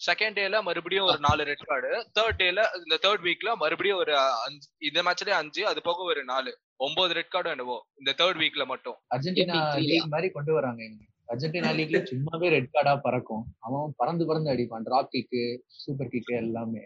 செகண்ட் 0.00 0.36
டேல 0.38 0.62
மறுபடியும் 0.62 1.04
ஒரு 1.04 1.18
நாலு 1.18 1.44
ரெட் 1.44 1.64
கார்டு 1.64 1.90
தேர்ட் 2.18 2.38
டேல 2.38 2.60
இந்த 2.76 2.98
தேர்ட் 3.02 3.24
வீக்ல 3.26 3.54
மறுபடியும் 3.54 3.98
ஒரு 3.98 4.14
அஞ்சு 4.18 4.68
இந்த 4.78 5.02
மேட்ச்லயே 5.02 5.36
அஞ்சு 5.42 5.66
அது 5.66 5.82
போக 5.82 6.02
ஒரு 6.02 6.24
நாலு. 6.24 6.52
ஒன்பது 6.80 7.12
ரெட் 7.14 7.32
கார்டும் 7.32 7.54
என்னவோ 7.54 7.76
இந்த 7.98 8.10
தேர்ட் 8.18 8.40
வீக்ல 8.42 8.64
மட்டும். 8.66 8.96
அர்ஜென்டினா 9.14 9.56
லீக் 9.86 10.12
மாதிரி 10.14 10.28
கொண்டு 10.30 10.52
வராங்க 10.52 10.82
அர்ஜென்டினா 11.28 11.70
லீக்ல 11.78 11.98
சும்மாவே 12.10 12.48
ரெட் 12.48 12.72
கார்டா 12.74 12.94
பறக்கும். 13.00 13.44
அவன் 13.58 13.94
பறந்து 13.96 14.24
பறந்து 14.26 14.52
அடிப்பான். 14.54 14.86
டிராப் 14.88 15.12
கிக்கு 15.12 15.42
சூப்பர் 15.82 16.12
கிக்கு 16.14 16.34
எல்லாமே. 16.36 16.84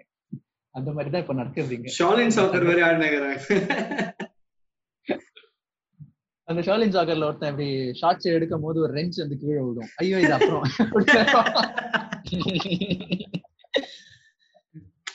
அந்த 0.75 0.91
மாதிரி 0.93 1.11
தான் 1.11 1.23
இப்ப 1.23 1.35
நடக்குது 1.35 1.77
இங்க 1.77 1.91
ஷாலின் 1.99 2.35
சாக்கர் 2.37 2.69
வேற 2.71 2.81
அந்த 6.49 6.61
ஷாலின் 6.63 6.95
ஜாகர்ல 6.95 7.27
ஒருத்தன் 7.27 7.53
இப்படி 7.53 7.69
ஷார்ட்ஸ் 7.93 8.27
எடுக்கும் 8.33 8.61
போது 8.61 8.81
ஒரு 8.81 8.93
ரெஞ்ச் 8.95 9.21
வந்து 9.23 9.39
கீழே 9.43 9.61
விடும் 9.61 9.91
ஐயோ 9.97 10.19
இது 10.21 10.33
அப்புறம். 10.33 10.65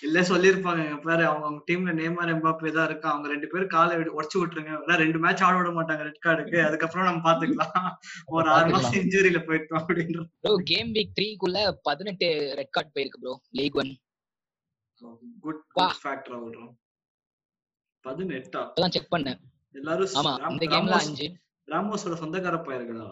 இல்ல 0.03 0.19
சொல்லிருப்பாங்க. 0.29 0.81
இங்க 0.85 0.97
பாரு 1.03 1.23
அவங்க 1.29 1.45
அவங்க 1.45 1.61
டீம்ல 1.67 1.91
நேமார் 1.97 2.31
எம்பாப்பே 2.33 2.69
தான் 2.75 2.87
இருக்கா 2.89 3.07
அவங்க 3.11 3.27
ரெண்டு 3.33 3.47
பேரும் 3.51 3.71
காலை 3.73 3.97
உடச்சு 4.13 4.37
விட்டுருங்க. 4.39 4.71
ரெண்டு 5.01 5.19
மேட்ச் 5.23 5.43
ஆட 5.47 5.55
விட 5.57 5.71
மாட்டாங்க 5.77 6.05
ரெட் 6.07 6.23
கார்டுக்கு 6.25 6.57
அதுக்கப்புறம் 6.67 7.07
நம்ம 7.09 7.21
பாத்துக்கலாம். 7.25 7.73
ஒரு 8.35 8.47
ஆறு 8.55 8.71
மாசம் 8.73 8.97
இன்ஜுரியில 9.01 9.39
போயிட்டோம் 9.47 9.79
அப்படின்ற 9.81 10.23
ப்ரோ 10.43 10.53
கேம் 10.71 10.89
வீக் 10.97 11.13
த்ரீக்குள்ள 11.17 11.59
பதினெட்டு 11.87 12.27
ரெட் 12.59 12.73
கார்டு 12.75 12.89
போயிருக்கு 12.95 13.21
bro 13.23 13.33
league 13.59 13.77
one 13.81 13.91
good 15.43 15.61
factor 15.99 16.39
விடுறோம் 16.43 16.73
பதினெட்டா? 18.05 18.61
அதான் 18.75 18.93
செக் 18.95 19.13
பண்ணேன். 19.13 19.39
எல்லாரும் 19.75 20.15
ஆமா 20.19 20.31
இந்த 20.51 20.65
கேம்ல 20.73 20.95
அஞ்சு. 21.01 21.27
ராமோஸோட 21.67 22.15
சொந்தக்கார 22.21 22.57
பையர்களா 22.67 23.07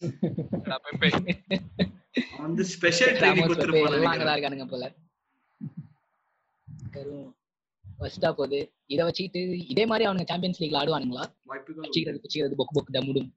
வந்து 2.42 2.62
ஸ்பெஷல் 2.72 3.14
ட்ரைனிங் 3.16 3.44
கொடுத்துருப்பாங்க 3.44 4.26
இருக்கானுங்க 4.26 4.66
போல. 4.72 4.84
ஃபர்ஸ்டா 7.84 8.30
போகுது 8.32 8.58
இத 8.86 9.00
வச்சுக்கிட்டு 9.04 9.40
இதே 9.72 9.84
மாதிரி 9.86 10.04
அவனுங்க 10.06 10.26
சாம்பியன்ஸ் 10.28 10.60
லீக்ல 10.62 10.80
ஆடுவானுங்களா? 10.80 11.24
வச்சுக்கிறது 11.78 12.18
வச்சுக்கிறது 12.18 12.58
பொக்கு 12.60 12.76
பொக்கு 12.76 12.94
டம்முடும் 12.96 13.30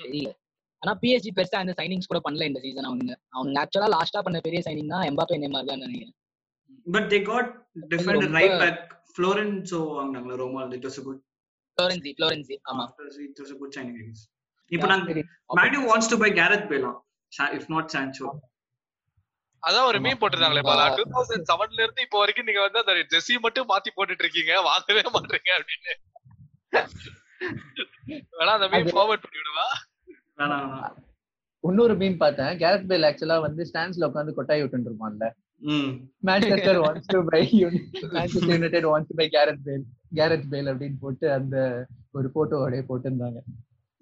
தெரியல. 0.00 0.28
ஆனா 0.82 0.92
பிஎஸ்ஜி 1.02 1.30
பெருசா 1.36 1.58
அந்த 1.58 1.74
சைனிங்ஸ் 1.78 2.06
கூட 2.06 2.20
பண்ணல 2.24 2.46
இந்த 2.46 2.60
சீசன் 2.60 2.88
அவனுங்க 2.88 3.14
அவனுங்க 3.34 3.58
ஆக்சுவலா 3.62 3.88
லாஸ்டா 3.94 4.20
பண்ண 4.22 4.40
பெரிய 4.40 4.60
சைனிங் 4.66 4.92
தான் 4.94 5.06
எம்பாப்பே 5.08 5.38
நேமார் 5.42 5.70
தான் 5.70 5.82
நினைக்கிறேன். 5.84 6.16
பட் 6.86 7.08
தே 7.12 7.18
காட் 7.22 7.50
ரொம்ப- 7.92 8.30
ரைட் 8.36 8.56
பேக் 8.62 8.82
ஃப்ளோரன்சோ 9.14 9.80
வாங்குனாங்களா 9.92 10.36
ரோமால் 10.42 10.72
it 10.72 10.86
was 10.86 11.00
good 11.02 11.20
Florenzi 11.78 12.10
Florenzi 12.18 12.56
ஆமா. 12.72 12.84
இட் 13.26 13.40
வாஸ் 13.42 13.54
குட் 13.58 13.74
சைனிங் 13.76 14.00
இப்போ 14.72 14.86
நாங்க 14.86 15.12
Man U 15.58 15.80
wants 15.88 16.10
to 16.12 16.18
buy 16.18 16.30
Gareth 16.32 16.68
பேலாம் 16.70 16.98
if 17.58 17.68
not 17.68 17.90
Sancho 17.94 18.28
அதான் 19.66 19.86
ஒரு. 19.88 19.98
மீன் 20.04 20.20
போட்டிருந்தாங்களே 20.20 20.64
பாலா 20.66 20.84
டூ 20.96 21.04
தௌசண்ட் 21.14 21.48
செவன்ல 21.50 21.82
இருந்து 21.82 22.04
இப்போ 22.06 22.18
வரைக்கும் 22.20 22.48
நீங்க 22.48 22.62
வந்து 22.66 22.82
அந்த 22.82 22.94
ஜெர்சி 23.12 23.38
மட்டும் 23.46 23.70
மாத்தி 23.70 23.90
போட்டுட்டு 23.92 24.24
இருக்கீங்க 24.24 24.54
வாங்கவே 24.68 25.02
மாட்டீங்க 25.16 25.50
அப்படின்னு. 25.58 25.94
வேணா 28.38 28.52
அந்த 28.58 28.68
மீன் 28.74 28.92
ஃபார்வர்ட் 28.94 29.24
பண்ணி 29.24 29.40
விடுவா 29.40 29.66
வேணாம் 30.40 30.66
வேணாம் 30.66 30.94
இன்னொரு 31.64 31.94
மீன் 32.00 32.20
பார்த்தேன். 32.20 32.52
கேரட் 32.60 32.88
பேல் 32.90 33.06
ஆக்சுவலா 33.08 33.36
வந்து 33.46 33.62
ஸ்டாண்ட்ஸ்ல 33.68 34.08
உட்காந்து 34.10 34.36
கொட்டாய் 34.36 34.62
விட்டு 34.62 34.88
இருப்பான்ல 34.88 35.26
ம் 35.62 35.92
Manchester 36.28 36.80
wants 36.82 37.10
to 37.12 37.20
buy 37.28 37.40
Manchester 38.14 38.52
United 38.54 38.88
wants 38.90 39.10
to 39.10 39.16
buy 39.20 39.26
Gareth 39.34 39.62
Bale 39.66 39.84
Gareth 40.18 40.46
Bale 40.52 40.70
அப்படின்னு 40.72 40.98
போட்டு 41.04 41.26
அந்த 41.38 41.56
ஒரு 42.12 42.28
போட்டோ 42.34 42.58
அப்படியே 42.60 42.84
போட்டிருந்தாங்க. 42.90 43.38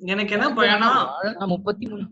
எனக்கு 0.05 0.33
என்ன 0.37 0.47
பயனா 0.55 0.89
ஆனா 1.27 1.47
முப்பத்தி 1.47 1.85
மூணு. 1.87 2.05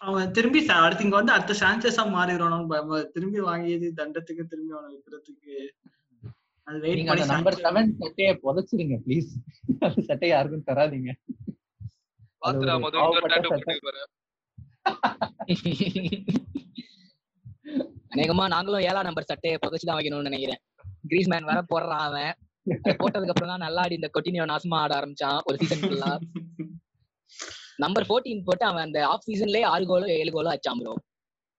அவன் 0.00 0.30
திரும்பி 0.30 0.60
அடுத்து 0.78 1.04
இங்க 1.04 1.16
வந்து 1.16 1.32
அடுத்த 1.32 1.54
சான்சஸா 1.60 2.04
மாறிடுவானு 2.12 2.68
பயமா. 2.68 2.98
திரும்பி 3.14 3.40
வாங்கியது 3.40 3.88
தண்டத்துக்கு 3.96 4.44
திரும்பி 4.46 4.72
அவனை 4.72 4.90
விற்கிறதுக்கு 4.94 5.54
அது 6.68 6.76
வெயிட் 6.80 7.00
பண்ணி 7.08 7.24
நம்பர் 7.28 7.54
Sancho- 7.54 7.66
செவன் 7.66 7.90
சட்டையை 8.00 8.32
புதைச்சிருங்க 8.42 8.96
ப்ளீஸ் 9.06 9.30
அந்த 9.80 10.02
சட்டையை 10.02 10.32
யாருக்கும் 10.36 10.66
தராதீங்க. 10.66 11.10
பாத்துடா 12.42 12.74
ஒரு 12.76 12.84
முதல் 12.84 13.02
இன்னொரு 13.02 13.32
சட்டை. 13.34 13.50
போட்டு 13.50 13.86
பாரு 13.86 14.02
அநேகமா 18.12 18.44
நாங்களும் 18.48 18.80
ஏழாம் 18.80 19.04
நம்பர் 19.04 19.28
சட்டையை 19.28 19.58
புதைச்சு 19.58 19.86
தான் 19.86 19.98
வைக்கணும்னு 19.98 20.28
நினைக்கிறேன். 20.30 20.60
கிரீஸ்மேன் 21.08 21.48
வேற 21.48 21.60
போடுறான் 21.70 22.04
அவன். 22.04 22.32
போட்டதுக்கு 22.94 23.32
அப்புறம் 23.32 23.52
தான் 23.52 23.64
நல்லா 23.64 23.82
ஆடி 23.82 23.94
இந்த 23.94 24.08
கொட்டினியோ 24.14 24.44
நாசமா 24.50 24.76
ஆட 24.78 24.92
ஆரம்பிச்சான் 24.98 25.40
ஒரு 25.44 25.56
சீசன் 25.58 25.82
ஃபுல்லா 25.82 26.10
நம்பர் 27.76 28.06
14 28.08 28.40
போட்டு 28.44 28.66
அவன் 28.66 28.82
அந்த 28.82 29.06
ஆஃப் 29.06 29.22
சீசன்லயே 29.26 29.64
ஆறு 29.64 29.84
கோலோ 29.84 30.06
ஏழு 30.06 30.30
கோலோ 30.30 30.46
அடிச்சான் 30.46 30.78
ப்ரோ 30.78 30.94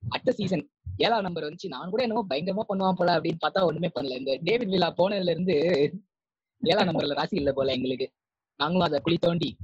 அடுத்த 0.10 0.32
சீசன் 0.32 0.70
ஏழாம் 0.98 1.22
நம்பர் 1.22 1.44
வந்துச்சு. 1.44 1.68
நான் 1.68 1.90
கூட 1.90 2.02
என்னமோ 2.02 2.26
பயங்கரமா 2.30 2.62
பண்ணுவான் 2.70 2.92
போல 2.92 3.20
அப்படின்னு 3.20 3.38
பார்த்தா 3.48 3.64
ஒண்ணுமே 3.64 3.92
பண்ணல. 3.96 4.18
இந்த 4.18 4.40
டேவிட் 4.44 4.70
வில்லா 4.70 4.94
போனதுல 4.98 5.30
இருந்து 5.30 5.54
ஏழாம் 6.62 6.88
நம்பர்ல 6.88 7.14
ராசி 7.14 7.36
இல்ல 7.36 7.52
போல 7.52 7.72
எங்களுக்கு. 7.72 8.12
நாங்களும் 8.56 8.86
அதை 8.86 9.00
குழி 9.00 9.18
தோண்டி 9.18 9.58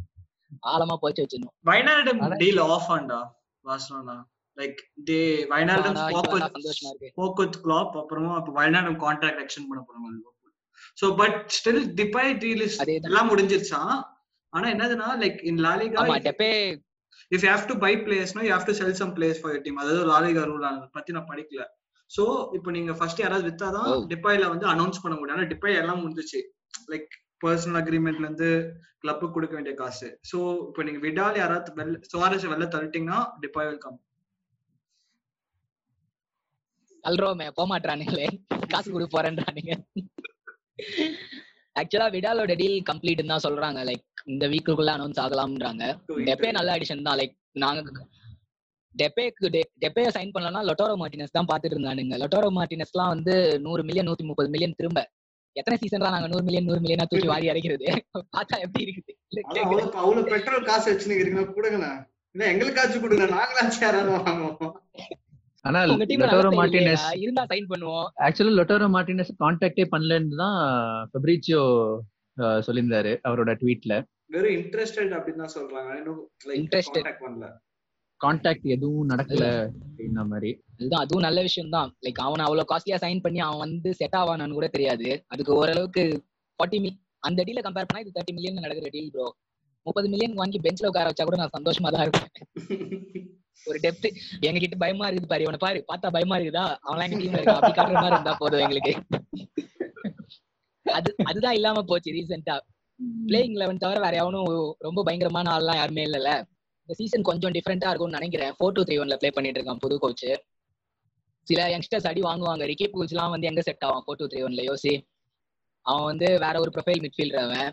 ஆழமா 0.67 0.95
போச்சு 0.95 1.25
வச்சிருந்தோம். 1.25 1.71
ஆனா- 2.11 2.37
டீல் 2.37 2.57
ஆஃப் 2.57 2.89
ஆண்டா 2.89 3.31
பார்சலோனா 3.63 4.23
லைக் 4.55 4.75
டே 4.95 5.43
வைனால்டம் 5.43 5.83
ஆனா 5.83 6.07
ஸ்பாக் 6.07 6.11
இப்பதான் 6.11 6.51
சந்தோஷமா 6.51 6.93
இருக்கு. 6.93 7.11
ஸ்போக் 7.15 7.33
வித் 7.33 7.59
கிளாப் 7.63 7.91
அப்புறமா 7.91 8.35
அப்ப 8.35 8.61
வைனால்டம் 8.61 8.99
கான்ட்ராக்ட் 8.99 9.45
எக்ஸ்டெண்ட் 9.45 9.67
பண்ண 9.69 9.85
போறாங்க. 9.87 10.29
So 11.01 11.15
but 11.15 11.61
still 11.63 11.93
Depay 11.93 12.37
deal 12.37 12.61
is 12.61 12.81
அதேதான். 12.81 13.01
எல்லாம் 13.01 13.37
முடிஞ்சிருச்சான் 13.37 14.03
ஆனா 14.53 14.65
என்னதுன்னா 14.73 15.09
like 15.23 15.39
in 15.49 15.61
La Liga 15.67 16.05
if 17.31 17.43
you 17.45 17.49
have 17.51 17.67
to 17.71 17.75
buy 17.85 17.93
players 18.05 18.33
no 18.37 18.43
you 18.45 18.51
have 18.55 18.67
to 18.69 18.75
sell 18.79 18.97
some 19.01 19.13
players 19.17 19.41
for 19.41 19.53
your 19.53 19.65
team 19.67 19.79
அதாவது 19.83 20.03
லாலிகா 20.11 20.43
ரூல் 20.49 20.65
பத்தி 20.97 21.13
நான் 21.17 21.29
படிக்கல. 21.31 21.63
சோ 22.11 22.23
இப்போ 22.57 22.69
நீங்க 22.75 22.93
ஃபர்ஸ்ட் 22.99 23.21
யாராவது 23.23 23.45
வித்தாதான் 23.49 23.89
Oh. 23.91 23.99
டிபாய்ல 24.13 24.47
வந்து 24.53 24.65
அனௌன்ஸ் 24.73 25.01
பண்ண 25.03 25.13
முடியும். 25.17 25.37
ஆனா 25.37 25.49
டிபாய் 25.51 25.79
எல்லாம் 25.81 26.01
முடிஞ்சிச்சு. 26.03 26.39
லைக் 26.91 27.11
பர்சனல் 27.43 27.79
அக்ரிமெண்ட்ல 27.81 28.25
இருந்து 28.25 28.49
கிளப்புக்கு 29.03 29.35
கொடுக்க 29.35 29.53
வேண்டிய 29.57 29.73
காசு. 29.81 30.07
சோ 30.31 30.37
இப்போ 30.67 30.81
நீங்க 30.87 30.99
விடால் 31.05 31.39
யாராவது 31.41 31.71
வெள்ள 31.79 31.93
சுவாரஸ் 32.11 32.47
வெளில 32.51 32.67
தள்ளிட்டீங்கன்னா 32.75 33.19
டிபாய் 33.45 33.69
வில் 33.69 33.83
கம் 33.85 33.99
அல்ரோமே 37.03 37.47
போக 37.57 37.67
மாட்டானுங்களே 37.73 38.27
காசு 38.73 38.87
கொடு 38.95 39.07
போறேன்றானுங்க. 39.15 39.73
ஆக்சுவலா 41.79 42.07
விடாலோட 42.15 42.53
டீல் 42.61 42.79
கம்ப்ளீட் 42.89 43.21
தான் 43.33 43.45
சொல்றாங்க. 43.45 43.79
லைக் 43.89 44.05
இந்த 44.33 44.45
வீக்குக்குள்ள 44.53 44.91
அனௌன்ஸ் 44.97 45.21
ஆகலாம்ன்றாங்க. 45.25 45.83
டெப்பே 46.29 46.49
நல்ல 46.57 46.71
அடிஷன் 46.77 47.05
தான். 47.07 47.17
லைக் 47.21 47.35
நாங்க 47.63 47.81
டெப்பேக்கு 48.99 49.49
டெப்பே 49.83 50.03
சைன் 50.15 50.33
பண்ணலன்னா 50.35 50.61
லொட்டோரோ 50.69 50.95
மார்டினஸ் 51.01 51.35
தான் 51.37 51.49
பாத்துட்டு 51.51 51.75
இருந்தானுங்க. 51.75 52.15
லொட்டோரோ 52.23 52.49
மார்டினஸ்லாம் 52.57 53.11
வந்து 53.15 53.33
நூறு 53.65 53.81
மில்லியன் 53.87 54.07
நூத்தி 54.09 54.25
முப்பது 54.29 54.49
மில்லியன் 54.53 54.77
திரும்ப. 54.79 55.01
எத்தனை 55.59 55.75
சீசன் 55.81 56.03
தான் 56.03 56.15
நாங்க 56.15 56.27
நூறு 56.31 56.43
மில்லியன் 56.47 56.67
நூறு 56.69 56.81
மில்லியனா 56.83 57.05
தூக்கி 57.11 57.29
வாரி 57.31 57.47
அரைக்கிறது? 57.51 57.87
பார்த்தா 58.35 58.57
எப்படி 58.65 58.83
இருக்குது. 58.85 59.13
அவ்வளவு 60.03 60.23
பெட்ரோல் 60.33 60.67
காசு 60.69 60.93
கொடுங்களேன் 61.57 61.99
இல்ல 62.35 62.43
எங்களுக்காச்சும் 62.51 63.03
கொடுங்க 63.05 63.25
நாங்களாச்சும் 63.35 63.85
யாராவது 63.85 64.11
வாங்குவோம். 64.17 64.75
ஆனா 65.65 65.79
லொட்டோரோ 65.89 66.49
மார்டினஸ் 66.59 67.03
இருந்தா 67.23 67.43
சைன் 67.51 67.67
பண்ணுவோம். 67.71 68.07
ஆக்சுவலா 68.25 68.53
லொட்டோரோ 68.59 68.87
மார்டினஸ் 68.95 69.31
கான்டாக்டே 69.41 69.85
பண்ணலன்னு 69.93 70.39
தான் 70.41 70.57
ஃபெப்ரிச்சியோ 71.11 71.63
சொல்லியிருந்தாரு 72.67 73.11
அவரோட 73.27 73.53
ட்வீட்ல 73.61 73.93
வெறும் 74.35 74.55
இன்ட்ரெஸ்டட் 74.57 75.11
அப்படின்னு 75.17 75.43
தான் 75.43 75.55
சொல்றாங்க. 75.57 75.89
இன்னும் 75.99 76.19
லைக் 76.47 76.59
Interested. 76.61 76.97
கான்டாக்ட் 76.97 77.23
பண்ணல. 77.25 77.47
கான்டாக்ட் 78.21 78.65
எதுவும் 78.75 79.09
நடக்கல 79.11 79.43
அப்படின்ன 79.83 80.23
மாதிரி. 80.31 80.49
அதுதான் 80.73 81.03
அதுவும் 81.05 81.25
நல்ல 81.27 81.39
விஷயம் 81.47 81.73
தான் 81.75 81.89
லைக் 82.05 82.21
அவனை 82.25 82.43
அவ்வளவு 82.47 82.69
காஸ்ட்லியா 82.71 82.99
சைன் 83.03 83.23
பண்ணி 83.25 83.39
அவன் 83.45 83.63
வந்து 83.65 83.91
செட் 83.99 84.17
ஆவானான்னு 84.19 84.57
கூட 84.59 84.67
தெரியாது. 84.75 85.09
அதுக்கு 85.33 85.53
ஓரளவுக்கு 85.59 86.03
ஃபார்ட்டி 86.59 86.79
மில் 86.83 86.97
அந்த 87.23 87.43
டீல 87.47 87.61
கம்பேர் 87.65 87.87
பண்ணா 87.87 88.03
இது 88.03 88.15
தேர்ட்டி 88.15 88.35
மில்லியன் 88.37 88.65
நடக்கிற 88.65 88.89
டீல் 88.95 89.11
ப்ரோ 89.15 89.27
முப்பது 89.85 90.07
மில்லியன் 90.09 90.39
வாங்கி 90.39 90.57
பெஞ்ச்ல 90.65 90.89
உட்கார 90.91 91.09
வச்சா 91.09 91.25
கூட 91.25 91.37
நான் 91.41 91.55
சந்தோஷமா 91.57 91.91
தான் 91.91 92.05
இருப்பேன். 92.05 92.31
ஒரு 93.63 93.79
டெப்த் 93.79 94.07
எங்க 94.39 94.59
கிட்ட 94.59 94.75
பயமா 94.75 95.09
இருக்குது 95.09 95.31
பாரு 95.31 95.41
இவனை 95.41 95.59
பாரு. 95.59 95.79
பார்த்தா 95.87 96.11
பயமா 96.11 96.37
இருக்குதா? 96.37 96.65
அவன்லாம் 96.83 97.07
எங்க 97.07 97.17
டீம்ல 97.17 97.39
இருக்கா? 97.41 97.55
அப்படி 97.55 97.73
காட்டுற 97.79 97.93
மாதிரி 97.93 98.17
இருந்தா 98.17 98.33
போதும் 98.33 98.59
எங்களுக்கு. 98.59 98.93
அது 100.83 101.15
அதுதான் 101.23 101.53
இல்லாம 101.53 101.83
போச்சு 101.83 102.11
ரீசெண்டா 102.11 102.55
பிளேயிங் 103.27 103.57
லெவன் 103.61 103.77
தவிர 103.77 103.99
வேற 103.99 104.15
எவனும் 104.15 104.75
ரொம்ப 104.79 105.03
பயங்கரமான 105.03 105.51
ஆள்லாம் 105.57 105.75
யாருமே 105.75 106.05
இல்லல 106.05 106.31
இந்த 106.81 106.93
சீசன் 106.93 107.21
கொஞ்சம் 107.21 107.51
டிஃப்ரெண்டா 107.51 107.89
இருக்கும்னு 107.89 108.17
நினைக்கிறேன். 108.19 108.51
ஃபோர் 108.51 108.75
டூ 108.77 108.83
த்ரீ 108.83 108.95
ஒன்ல 109.01 109.15
ப்ளே 109.15 109.29
பண்ணிட்டு 109.29 109.59
இருக்கான் 109.59 109.79
புது 109.79 109.99
கோச் 109.99 110.25
சில 111.47 111.61
யங்ஸ்டர்ஸ் 111.67 112.07
அடி 112.07 112.21
வாங்குவாங்க. 112.21 112.63
ரிக்கி 112.71 112.87
பூல்ஸ் 112.93 113.13
எல்லாம் 113.13 113.29
வந்து 113.29 113.47
எங்க 113.47 113.61
செட் 113.61 113.83
ஆவான்? 113.83 114.03
ஃபோர் 114.07 114.19
டூ 114.19 114.25
த்ரீ 114.25 114.41
ஒன்ல 114.47 114.63
யோசி. 114.71 114.93
அவன் 115.85 116.03
வந்து 116.03 116.27
வேற 116.39 116.59
ஒரு 116.59 116.71
ப்ரொஃபைல் 116.75 117.01
மிட்ஃபீல்டர் 117.05 117.43
அவன். 117.47 117.71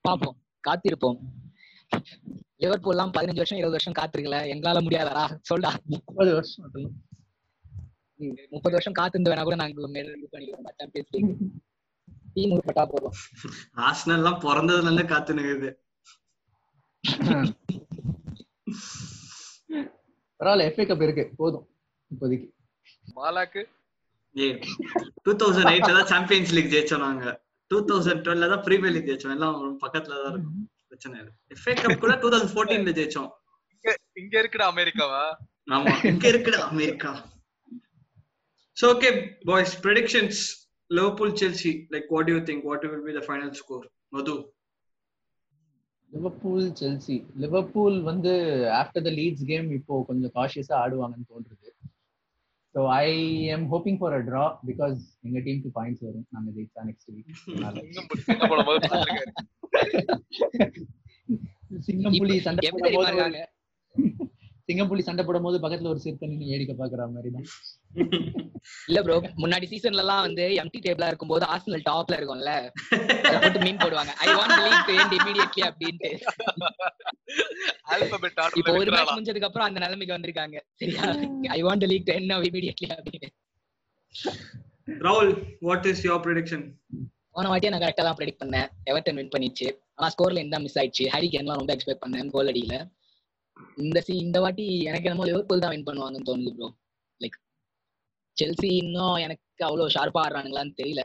பார்ப்போம். 0.00 0.36
காத்திருப்போம். 0.68 1.18
லிவர்பூல் 2.60 2.94
எல்லாம் 2.94 3.12
பதினஞ்சு 3.16 3.40
வருஷம் 3.42 3.60
இருபது 3.60 3.76
வருஷம் 3.76 3.98
காத்திருக்கல. 3.98 4.38
எங்களால 4.54 4.78
முடியாதடா? 4.86 5.24
சொல்டா. 5.50 5.70
முப்பது 5.94 6.30
வருஷம் 6.34 6.70
முப்பது 8.52 8.74
வருஷம் 8.76 8.96
காத்திருந்து 8.98 9.30
வேணா 9.30 9.42
கூட 9.46 9.56
நாங்க 9.58 9.74
இது 10.14 10.28
பண்ணிக்கிறோம் 10.32 10.64
சாம்பியன்ஸ் 10.80 11.12
லீக் 11.14 11.28
டீம் 12.34 12.52
உட்பட்டா 12.54 12.84
போதும் 12.92 13.14
ஆர்சனல் 13.86 14.18
எல்லாம் 14.20 14.40
பிறந்ததுல 14.44 14.88
இருந்து 14.88 15.04
காத்து 15.12 15.36
நிக்குது 15.38 15.70
பரவாயில்ல 20.40 20.66
எஃப்ஏ 20.68 20.84
கப் 20.88 21.04
இருக்கு. 21.06 21.24
போதும். 21.40 21.64
இப்போதைக்கு. 22.10 22.48
மாலாக்கு. 23.16 23.62
ஏ 24.36 24.48
டூ 25.24 25.32
தௌசண்ட் 25.42 25.70
எயிட்ல 25.72 25.94
தான் 25.98 26.10
சாம்பியன்ஸ் 26.12 26.52
லீக் 26.56 26.72
ஜெயிச்சோம் 26.74 27.04
நாங்க. 27.06 27.24
டூ 27.70 27.78
தௌசண்ட் 27.88 28.22
டுவெல்ல 28.26 28.48
தான் 28.52 28.64
பிரீமியர் 28.66 28.94
லீக் 28.96 29.08
ஜெயிச்சோம். 29.10 29.34
எல்லாம் 29.36 29.56
பக்கத்துல 29.84 30.18
தான் 30.22 30.32
இருக்கும். 30.34 30.60
பிரச்சனை 30.90 31.14
இல்லை. 31.20 31.32
எஃப்ஏ 31.54 31.74
கப் 31.80 32.02
கூட 32.04 32.14
டூ 32.22 32.28
தௌசண்ட் 32.32 32.54
ஃபோர்டீன்ல 32.54 32.92
ஜெயிச்சோம். 32.98 33.30
இங்க 34.20 34.34
இருக்குடா 34.42 34.66
அமெரிக்காவா? 34.74 35.22
ஆமா 35.76 35.92
இங்க 36.10 36.26
இருக்குடா 36.32 36.60
America. 36.70 37.10
So 38.76 38.84
okay 38.94 39.10
boys 39.50 39.74
predictions 39.86 40.40
Liverpool 40.90 41.34
Chelsea 41.40 41.72
like 41.94 42.06
what 42.14 42.30
you 42.32 42.38
think 42.50 42.64
what 42.70 42.86
will 42.92 43.06
be 43.08 43.14
the 43.18 43.22
final 43.26 43.52
score 43.60 43.86
Madhu. 44.16 44.36
Liverpool 46.12 46.68
Chelsea 46.80 47.16
Liverpool 47.42 47.96
வந்து 48.10 48.32
ஆஃப்டர் 48.82 49.04
த 49.08 49.10
லீட்ஸ் 49.18 49.48
கேம் 49.50 49.66
இப்போ 49.78 49.94
கொஞ்சம் 50.10 50.32
காஷியஸா 50.38 50.74
ஆடுவாங்கன்னு 50.84 51.30
தோன்றுது. 51.32 51.68
So 52.74 52.80
I 52.94 53.08
am 53.54 53.66
hoping 53.72 53.98
for 54.00 54.14
a 54.18 54.20
draw 54.28 54.44
because 54.68 54.98
எங்க 55.26 55.38
டீமுக்கு 55.46 55.70
points 55.78 56.04
வரும். 56.08 56.26
நாங்க 56.34 56.48
ஜெயிச்சா 56.56 56.80
நெக்ஸ்ட் 56.88 57.10
வீக் 57.14 57.28
சின்ன 61.86 62.10
போல 62.10 62.18
போது 62.22 62.44
சண்டை 62.46 62.66
எப்படி 62.68 62.82
போடும் 62.86 62.88
தெரியுமா 62.88 63.04
போது 63.04 63.12
இருக்காங்க? 63.12 63.40
சிங்கம்புலி 64.68 65.02
சண்டை 65.04 65.22
போடும் 65.24 65.46
போது 65.46 65.58
பக்கத்துல 65.58 65.90
ஒரு 65.92 66.00
சிறுத்தை 66.04 66.26
நின்னு 66.28 66.48
வேடிக்கை 66.50 66.74
பாக்குற 66.76 67.04
மாதிரி 67.12 67.30
தான். 67.36 67.46
இல்ல 68.88 68.98
ப்ரோ 69.02 69.14
முன்னாடி 69.42 69.66
சீசன்ல 69.70 70.02
எல்லாம் 70.04 70.24
வந்து 70.26 70.44
எம்டி 70.62 70.80
டேபிளா 70.86 71.08
இருக்கும்போது 71.10 71.44
ஆர்சனல் 71.44 71.84
டாப்ல 71.88 72.18
இருக்கும்ல. 72.18 72.52
போட்டு 73.34 73.60
மீன் 73.60 73.80
போடுவாங்க. 73.84 74.12
I 74.24 74.28
want 74.38 74.58
league 74.64 74.86
to 74.88 74.96
end 74.98 75.14
immediately 75.18 75.62
இப்போ 78.58 78.70
ல 78.70 78.78
ஒரு? 78.78 78.90
மேட்ச் 78.90 79.14
முடிஞ்சதுக்கு 79.14 79.48
அப்புறம் 79.48 79.68
அந்த 79.68 79.80
நிலைமைக்கு 79.80 80.16
வந்திருக்காங்க. 80.16 80.58
சரியா? 80.74 81.06
I 81.50 81.60
want 81.62 81.86
league 81.92 82.06
to 82.06 82.14
end 82.14 82.30
now 82.32 82.44
immediately 82.50 82.88
அப்படின்னு. 82.98 83.30
ராகுல் 85.02 85.32
வாட் 85.60 85.86
இஸ் 85.86 86.04
யுவர் 86.06 86.22
ப்ரெடிக்ஷன் 86.26 86.66
போன 87.38 87.50
வாட்டியே 87.50 87.70
நான் 87.72 87.82
கரெக்டாக 87.82 88.04
தான் 88.06 88.16
ப்ரெடிக்ட் 88.18 88.42
பண்ணேன். 88.42 88.68
எவர்டன் 88.90 89.18
வின் 89.18 89.34
பண்ணிச்சு. 89.34 89.66
ஆனா 89.98 90.06
ஸ்கோர்ல 90.14 90.40
இருந்தா 90.42 90.58
மிஸ் 90.62 90.78
ஆயிடுச்சு. 90.80 91.04
ஹாரி 91.14 91.28
கேன்லாம் 91.34 91.60
ரொம்ப 91.60 91.72
எக்ஸ்பெக்ட் 91.76 92.02
பண்ணேன். 92.04 92.30
கோல் 92.34 92.50
அடியில 92.52 92.76
இந்த 93.84 93.98
சி 94.06 94.14
இந்த 94.24 94.38
வாட்டி 94.44 94.64
எனக்கு 94.90 95.06
என்னமோ 95.08 95.26
லிவர்பூல் 95.28 95.62
தான் 95.64 95.72
வின் 95.74 95.86
பண்ணுவாங்கன்னு 95.88 96.28
தோணுது 96.28 96.50
ப்ரோ 96.56 96.68
லைக் 97.20 97.36
செல்சி 98.36 98.68
இன்னும் 98.82 99.16
எனக்கு 99.26 99.64
அவ்வளவு 99.68 99.94
ஷார்ப்பா 99.96 100.20
ஆடுறானுங்களான்னு 100.24 100.74
தெரியல. 100.80 101.02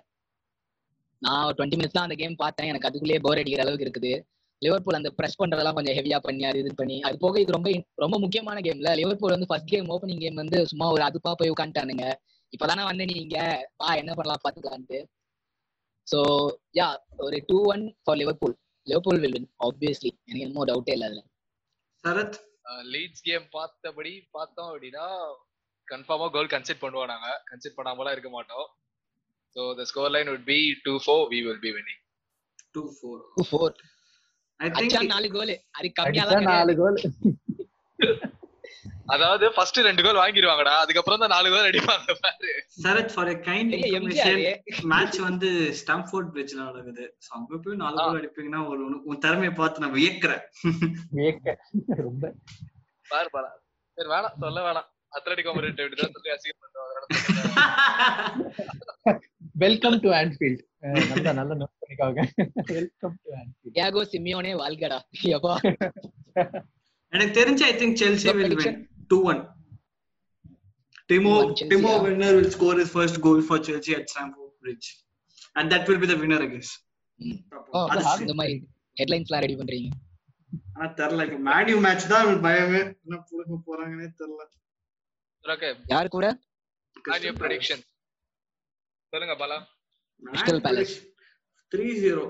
நான் 1.21 1.45
ஒரு 1.47 1.55
டுவெண்ட்டி 1.57 1.77
மினிட்ஸ் 1.79 1.97
தான் 1.97 2.07
அந்த 2.07 2.17
கேம் 2.21 2.35
பார்த்தேன். 2.43 2.69
எனக்கு 2.71 2.87
அதுக்குள்ளேயே 2.89 3.21
போர் 3.25 3.41
அடிக்கிற 3.41 3.63
அளவுக்கு 3.65 3.87
இருக்குது. 3.87 4.13
லிவர்பூல் 4.61 4.99
அந்த 4.99 5.09
பிரஸ் 5.19 5.39
பண்றதெல்லாம் 5.41 5.77
கொஞ்சம் 5.77 5.97
ஹெவியா 5.99 6.17
பண்ணி 6.27 6.43
அது 6.49 6.59
இது 6.63 6.71
பண்ணி. 6.81 6.97
அது 7.07 7.15
போக 7.23 7.39
இது 7.43 7.55
ரொம்ப 7.57 7.69
ரொம்ப 8.03 8.17
முக்கியமான 8.25 8.59
கேம்ல 8.67 8.91
லிவர்பூல் 9.01 9.35
வந்து 9.35 9.49
ஃபர்ஸ்ட் 9.51 9.71
கேம் 9.73 9.89
ஓப்பனிங் 9.95 10.21
கேம் 10.25 10.41
வந்து 10.43 10.59
சும்மா 10.71 10.87
ஒரு 10.95 11.03
அதுப்பா 11.09 11.33
போய் 11.41 11.53
உட்காந்துட்டானுங்க. 11.55 12.05
இப்பதானே 12.53 12.83
வந்து 12.91 13.05
நீங்க. 13.13 13.37
வா 13.81 13.89
என்ன 14.01 14.11
பண்ணலாம் 14.19 14.43
பாத்துக்கலான்ட்டு. 14.45 14.99
ஸோ 16.07 16.19
யா 16.77 16.87
ஒரு 17.19 17.37
two 17.49 17.57
one 17.73 17.83
for 18.03 18.19
Liverpool 18.21 18.55
Liverpool 18.87 19.21
will 19.23 19.35
win 19.37 19.49
obviously 19.67 20.11
எனக்கு 20.21 20.45
என்னமோ 20.45 20.65
டவுட்டே 20.71 20.93
இல்லை 20.95 21.07
அதுல. 21.09 21.21
சரத்? 22.03 22.37
லீட்ஸ் 22.93 23.25
கேம் 23.27 23.45
பார்த்தபடி 23.53 24.13
பார்த்தோம் 24.31 24.69
அப்படின்னா 24.71 25.05
கன்ஃபார்மா 25.87 26.27
கோல் 26.35 26.53
கன்சிட் 26.53 26.83
பண்ணுவோம் 26.83 27.11
நாங்க. 27.13 27.29
கன்சிட் 27.49 27.77
பண்ணாமலாம் 27.77 28.15
இருக்க 28.15 28.29
மாட்டோம். 28.29 28.67
So 29.55 29.63
the 29.77 29.85
score 29.89 30.13
line 30.15 30.31
would 30.31 30.45
be 30.45 30.59
two 30.85 30.93
four 31.05 31.25
we 31.33 31.39
will 31.47 31.63
be 31.65 31.71
winning. 31.77 31.99
Two 32.75 32.83
four 32.97 33.19
two 33.33 33.43
four 33.49 33.73
நாலு 35.09 35.27
கோல் 35.29 35.51
அது 35.51 35.59
அடிச்சா 35.79 35.99
கம்மியாலாம் 35.99 36.47
நாலு 36.51 36.73
கோல் 36.75 36.99
அதாவது 39.13 39.45
ஃபர்ஸ்ட் 39.55 39.79
ரெண்டு 39.87 40.01
கோல் 40.05 40.19
வாங்கிடுவாங்கடா 40.21 40.73
அதுக்கப்புறம் 40.83 41.21
தான் 41.21 41.33
நாலு 41.33 41.47
கோல் 41.53 41.69
அடிப்பாங்க 41.69 42.13
பாரு. 42.23 42.51
Sarath 42.83 43.13
for 43.13 43.29
a 43.33 43.35
kind 43.47 43.73
information 43.79 44.41
match 44.91 45.17
வந்து 45.27 45.49
ஸ்டாம்ஃபோர்ட் 45.81 46.29
பிரிட்ஜ்ல 46.35 46.59
நடக்குது. 46.69 47.05
சோ 47.25 47.29
அங்க 47.39 47.59
போய் 47.65 47.79
நாலு. 47.83 47.97
கோல் 47.99 48.19
அடிப்பீங்கன்னா 48.21 48.61
ஒரு 48.73 48.83
உன் 49.09 49.21
திறமையை 49.25 49.53
பார்த்து 49.59 49.83
நான் 49.85 49.95
வியக்கிறேன். 49.99 50.43
வேக்க 51.19 51.57
ரொம்ப. 52.05 52.23
பாரு 53.11 53.29
பாரு. 53.35 53.49
சரி 53.97 54.09
வேணாம். 54.13 54.35
சொல்ல 54.45 54.59
வேணாம். 54.67 54.87
அத்லட்டிக் 55.17 55.49
மரிட் 55.57 55.81
இப்படிதான் 55.81 56.13
சொல்லி 56.15 56.31
அசிங்கம் 56.35 56.61
பண்றோம் 56.63 56.81
வெல்கம் 59.63 59.97
டு 60.05 60.09
ஆன்ஃபீல்ட் 60.21 60.61
நல்லா 61.11 61.31
நல்லா 61.39 61.55
நோட் 61.59 61.75
பண்ணிக்கோங்க. 61.81 62.21
Welcome 62.77 63.15
to 63.23 63.29
Anfield 63.41 63.75
Thiago 63.75 64.03
Simeone 64.13 64.53
வாழ்கடா 64.63 64.99
எப்பா. 65.35 65.53
எனக்கு 67.13 67.33
தெரிஞ்சு 67.39 67.63
I 67.69 67.73
think 67.81 67.99
Chelsea 68.01 68.27
will? 68.37 68.55
Win 68.61 68.79
2-1. 69.13 69.41
Timo, 71.09 71.33
Timo 71.71 71.91
yeah. 71.93 72.03
Werner 72.03 72.31
will 72.37 72.49
score 72.49 72.75
his 72.81 72.89
first 72.89 73.19
goal 73.25 73.41
for 73.41 73.59
Chelsea 73.59 73.93
at 73.95 74.09
Stamford 74.09 74.53
Bridge. 74.61 74.87
And 75.55 75.71
that 75.71 75.87
will 75.87 75.99
be 76.03 76.07
the 76.07 76.17
winner, 76.17 76.41
I 76.41 76.47
hmm. 76.47 77.35
oh, 77.77 77.85
அந்த 78.13 78.33
மாதிரி 78.39 78.55
ஹெட்லைன்ஸ்லாம் 78.99 79.43
ready 79.45 79.55
பண்றீங்க. 79.59 79.89
ஆனா 80.75 80.87
தெரியல. 80.99 81.25
இப்ப 81.27 81.39
மேடியூ 81.49 81.77
match 81.85 82.05
தான் 82.13 82.29
பயமே. 82.45 82.81
என்ன 83.03 83.17
புழுங்க 83.29 83.57
போறாங்கன்னே 83.67 84.07
தெரியல. 84.21 84.43
ஓகே. 85.53 85.69
யார் 85.93 86.13
கூட? 86.15 86.27
ஆன் 87.13 87.39
பிரெடிக்ஷன் 87.43 87.83
சொல்லுங்க 89.13 89.35
பாலா. 89.41 89.57
கிறிஸ்டல் 90.23 90.63
பேலஸ் 90.67 90.95
3-0 91.71 92.25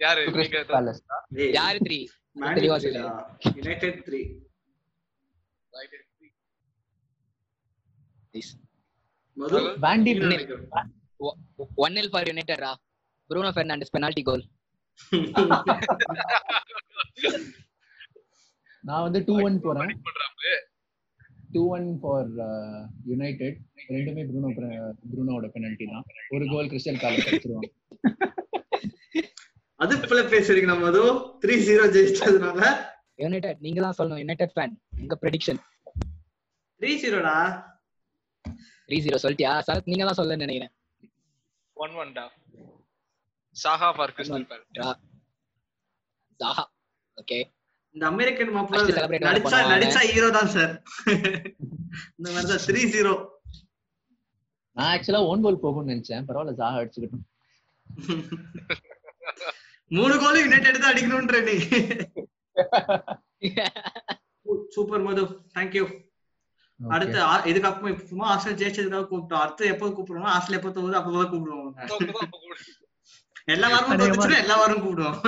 யாரு? 0.00 0.22
நீங்க 0.38 0.62
பேலஸ் 0.74 1.02
யாரு 1.60 1.80
3 1.88 2.00
தெளிவா 2.58 2.78
சொல்லுங்க. 2.84 3.10
யுனைட்டட் 3.58 4.00
3 4.10 4.22
ஒன் 11.84 11.96
எல் 12.00 12.10
ஃபார் 12.12 12.28
யுனைடெட் 12.30 12.62
ரா 12.64 12.72
ப்ரூனோ 13.30 13.50
ஃபெர்னாண்டஸ் 13.56 13.94
பெனால்டி 13.94 14.22
கோல் 14.28 14.44
நான் 18.84 19.04
வந்து 19.06 19.20
டூ 19.26 19.34
ஒன் 19.46 19.56
போறேன். 19.64 19.92
டூ 21.54 21.62
ஒன் 21.76 21.88
ஃபார் 22.00 22.30
யுனைடெட் 23.10 23.58
ரெண்டுமே 23.94 24.22
ப்ரூனோ 24.30 24.48
ப்ரூனோட 25.12 25.46
பெனல்டி 25.54 25.86
தான். 25.92 26.04
ஒரு 26.34 26.44
கோல் 26.52 26.70
கிறிஸ்டல் 26.72 27.00
பேலஸ் 27.04 27.28
அடிச்சிருவாங்க. 27.28 27.70
அது 29.80 29.94
போல 30.10 30.20
பேசுறீங்க 30.32 30.68
நம்ம 30.70 30.84
மது? 30.88 31.00
த்ரீ 31.42 31.54
ஜீரோ 31.66 31.84
ஜெயிச்சதுனால? 31.94 32.60
யுனைடெட் 33.22 33.62
நீங்க 33.66 33.80
தான் 33.80 33.96
சொல்லணும். 33.98 34.20
யுனைடெட் 34.22 34.54
ஃபேன் 34.56 34.74
உங்க 35.00 35.14
ப்ரெடிக்ஷன் 35.22 35.60
த்ரீ 36.80 36.92
ஜீரோடா 37.02 37.34
த்ரீ 38.88 38.96
ஜீரோ 39.04 39.18
சொல்லிட்டியா? 39.24 39.52
சார் 39.66 39.88
நீங்க 39.90 40.04
தான் 40.08 40.18
சொல்ல 40.20 40.36
நினைக்கிறேன். 40.44 40.72
ஒன் 41.76 41.94
ஒன் 42.02 42.12
டா? 42.18 42.24
சாஹா 43.56 43.88
ஃபார் 43.96 44.12
கிறிஸ்டல் 44.16 44.46
பேலஸ். 44.50 45.02
சாஹா 46.40 46.64
ஓகே 47.18 47.38
இந்த 47.96 48.04
அமெரிக்கன் 48.12 48.52
மாப்பிள்ள 48.54 48.94
celebrate 48.96 49.24
நடிச்சா. 49.28 49.58
நடிச்சா 49.72 50.00
ஹீரோ 50.12 50.28
தான் 50.38 50.50
சார் 50.54 50.72
இந்த 52.18 52.28
மாதிரி 52.34 52.48
தான் 52.52 52.64
த்ரீ 52.66 52.80
ஜீரோ 52.94 53.14
நான் 54.76 54.90
ஆக்சுவலா 54.94 55.20
ஓன் 55.30 55.42
கோல் 55.44 55.62
போகும்னு 55.64 55.92
நினைச்சேன். 55.92 56.24
பரவாயில்ல 56.28 56.54
ஜாக 56.60 56.80
அடிச்சுக்கிட்டோம். 56.80 57.24
மூணு 59.90 60.14
கோல் 60.22 60.40
யுனைடெட் 60.42 60.80
தான் 60.82 60.92
அடிக்கணும்ன்ற 60.92 61.40
நீ. 61.48 61.56
சூப்பர் 64.74 65.04
மது. 65.06 65.22
தேங்க்யூ 65.54 65.84
அடுத்து 66.94 67.18
இதுக்கப்புறம் 67.50 67.98
சும்மா 68.10 68.26
ஆஸ்திரேலியா 68.32 68.60
ஜெயிச்சதுக்காக 68.62 69.06
கூப்பிட்டோம். 69.10 69.42
அடுத்து 69.44 69.64
எப்போ 69.72 69.86
கூப்பிடுவோம் 69.96 70.34
ஆஸ்திரேலியா 70.36 70.60
எப்போ 70.60 70.72
தோகுது 70.76 70.98
அப்பதான் 71.00 71.30
கூப்பிடுவோம். 71.32 71.70
எல்லா 73.54 73.68
வாரமும் 73.72 74.00
தோத்துச்சுன்னா 74.00 74.42
எல்லா 74.44 74.56
வாரமும் 74.60 74.84
கூப்பிடுவோம். 74.84 75.18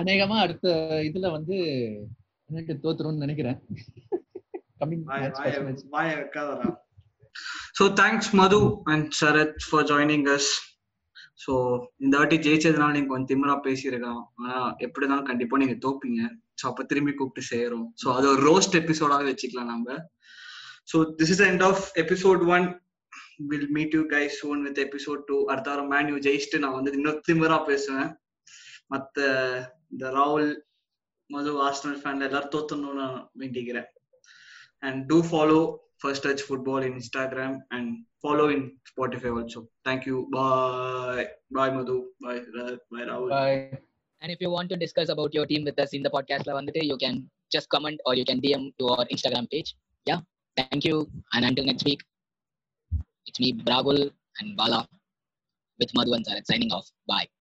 அநேகமா 0.00 0.36
அடுத்த 0.44 0.68
இதுல 1.08 1.26
வந்து 1.36 1.56
தோத்துரும்னு 2.84 3.24
நினைக்கிறேன். 3.24 3.58
So 7.78 7.84
thanks 8.00 8.32
Madhu 8.40 8.60
and 8.92 9.08
Sarath 9.20 9.60
for 9.68 9.86
joining 9.92 10.26
us 10.36 10.50
so 11.44 11.52
இந்த 12.04 12.14
வாட்டி 12.18 12.36
ஜெயிச்சதுனால 12.46 12.94
நீங்க 12.96 13.10
கொஞ்சம் 13.10 13.30
திமிரா 13.30 13.54
பேசியிருக்கலாம். 13.66 14.22
ஆனா 14.42 14.58
எப்படி 14.84 15.02
இருந்தாலும் 15.02 15.30
கண்டிப்பா 15.30 15.58
நீங்க 15.62 15.76
தோப்பீங்க. 15.86 16.20
ஸோ 16.58 16.64
அப்ப 16.70 16.84
திரும்பி 16.90 17.12
கூப்பிட்டு 17.14 17.42
செய்யறோம் 17.52 17.86
ஸோ 18.02 18.06
அது 18.16 18.26
ஒரு 18.32 18.42
ரோஸ்ட் 18.50 18.76
எபிசோடாவே 18.82 19.26
வச்சுக்கலாம் 19.30 19.72
நம்ம. 19.74 19.96
So 20.90 20.98
this 21.20 21.32
is 21.34 21.44
end 21.48 21.64
of 21.70 21.82
episode 22.02 22.42
one 22.56 22.66
will 23.50 23.70
meet 23.76 23.96
you 23.98 24.02
guys 24.12 24.36
soon 24.42 24.62
with 24.66 24.80
episode 24.86 25.22
two 25.30 25.38
அடுத்த 25.50 25.70
வாரம் 25.70 25.90
மேன் 25.94 26.10
யூ 26.12 26.18
ஜெயிச்சுட்டு 26.26 26.60
நான் 26.64 26.76
வந்து 26.78 26.92
இன்னும் 26.98 27.22
திமிரா 27.28 27.58
பேசுவேன். 27.70 28.10
மத்த 28.92 29.18
இந்த 29.92 30.06
ராகுல் 30.18 30.50
மது 31.30 31.52
ஆஸ்டல் 31.68 31.98
ஃபேன் 32.02 32.26
எல்லாரும் 32.26 32.54
தோத்தணும்னு 32.54 33.00
நான் 33.02 33.18
வேண்டிக்கிறேன். 33.42 33.88
And 34.82 35.00
to 35.10 35.18
follow 35.30 35.58
First 36.02 36.26
Touch 36.26 36.44
Football 36.46 36.84
in 36.88 36.96
Instagram 37.00 37.56
and 37.76 37.90
follow 38.22 38.46
in 38.56 38.66
Spotify 38.90 39.30
also 39.38 39.60
thank you 39.88 40.16
bye 40.36 41.26
bye 41.56 41.74
Madhu 41.76 41.96
bye 42.24 42.40
bye 42.92 43.06
ராகுல் 43.10 43.32
bye 43.36 43.58
And 44.22 44.32
if 44.32 44.40
you 44.40 44.50
want 44.50 44.68
to 44.70 44.76
discuss 44.76 45.08
about 45.08 45.34
your 45.34 45.46
team 45.46 45.64
with 45.64 45.78
us 45.78 45.92
in 45.92 46.02
the 46.02 46.10
podcast, 46.10 46.44
you 46.82 46.96
can 46.96 47.30
just 47.52 47.68
comment 47.68 48.00
or 48.06 48.14
you 48.14 48.24
can 48.24 48.40
DM 48.40 48.72
to 48.78 48.88
our 48.88 49.04
Instagram 49.06 49.50
page. 49.50 49.74
Yeah. 50.06 50.20
Thank 50.56 50.84
you. 50.84 51.06
And 51.32 51.44
until 51.44 51.66
next 51.66 51.84
week, 51.84 52.00
it's 53.26 53.40
me, 53.40 53.52
Bragul 53.52 54.10
and 54.40 54.56
Bala 54.56 54.88
with 55.78 55.90
Madhu 55.94 56.14
and 56.14 56.26
signing 56.46 56.72
off. 56.72 56.88
Bye. 57.06 57.26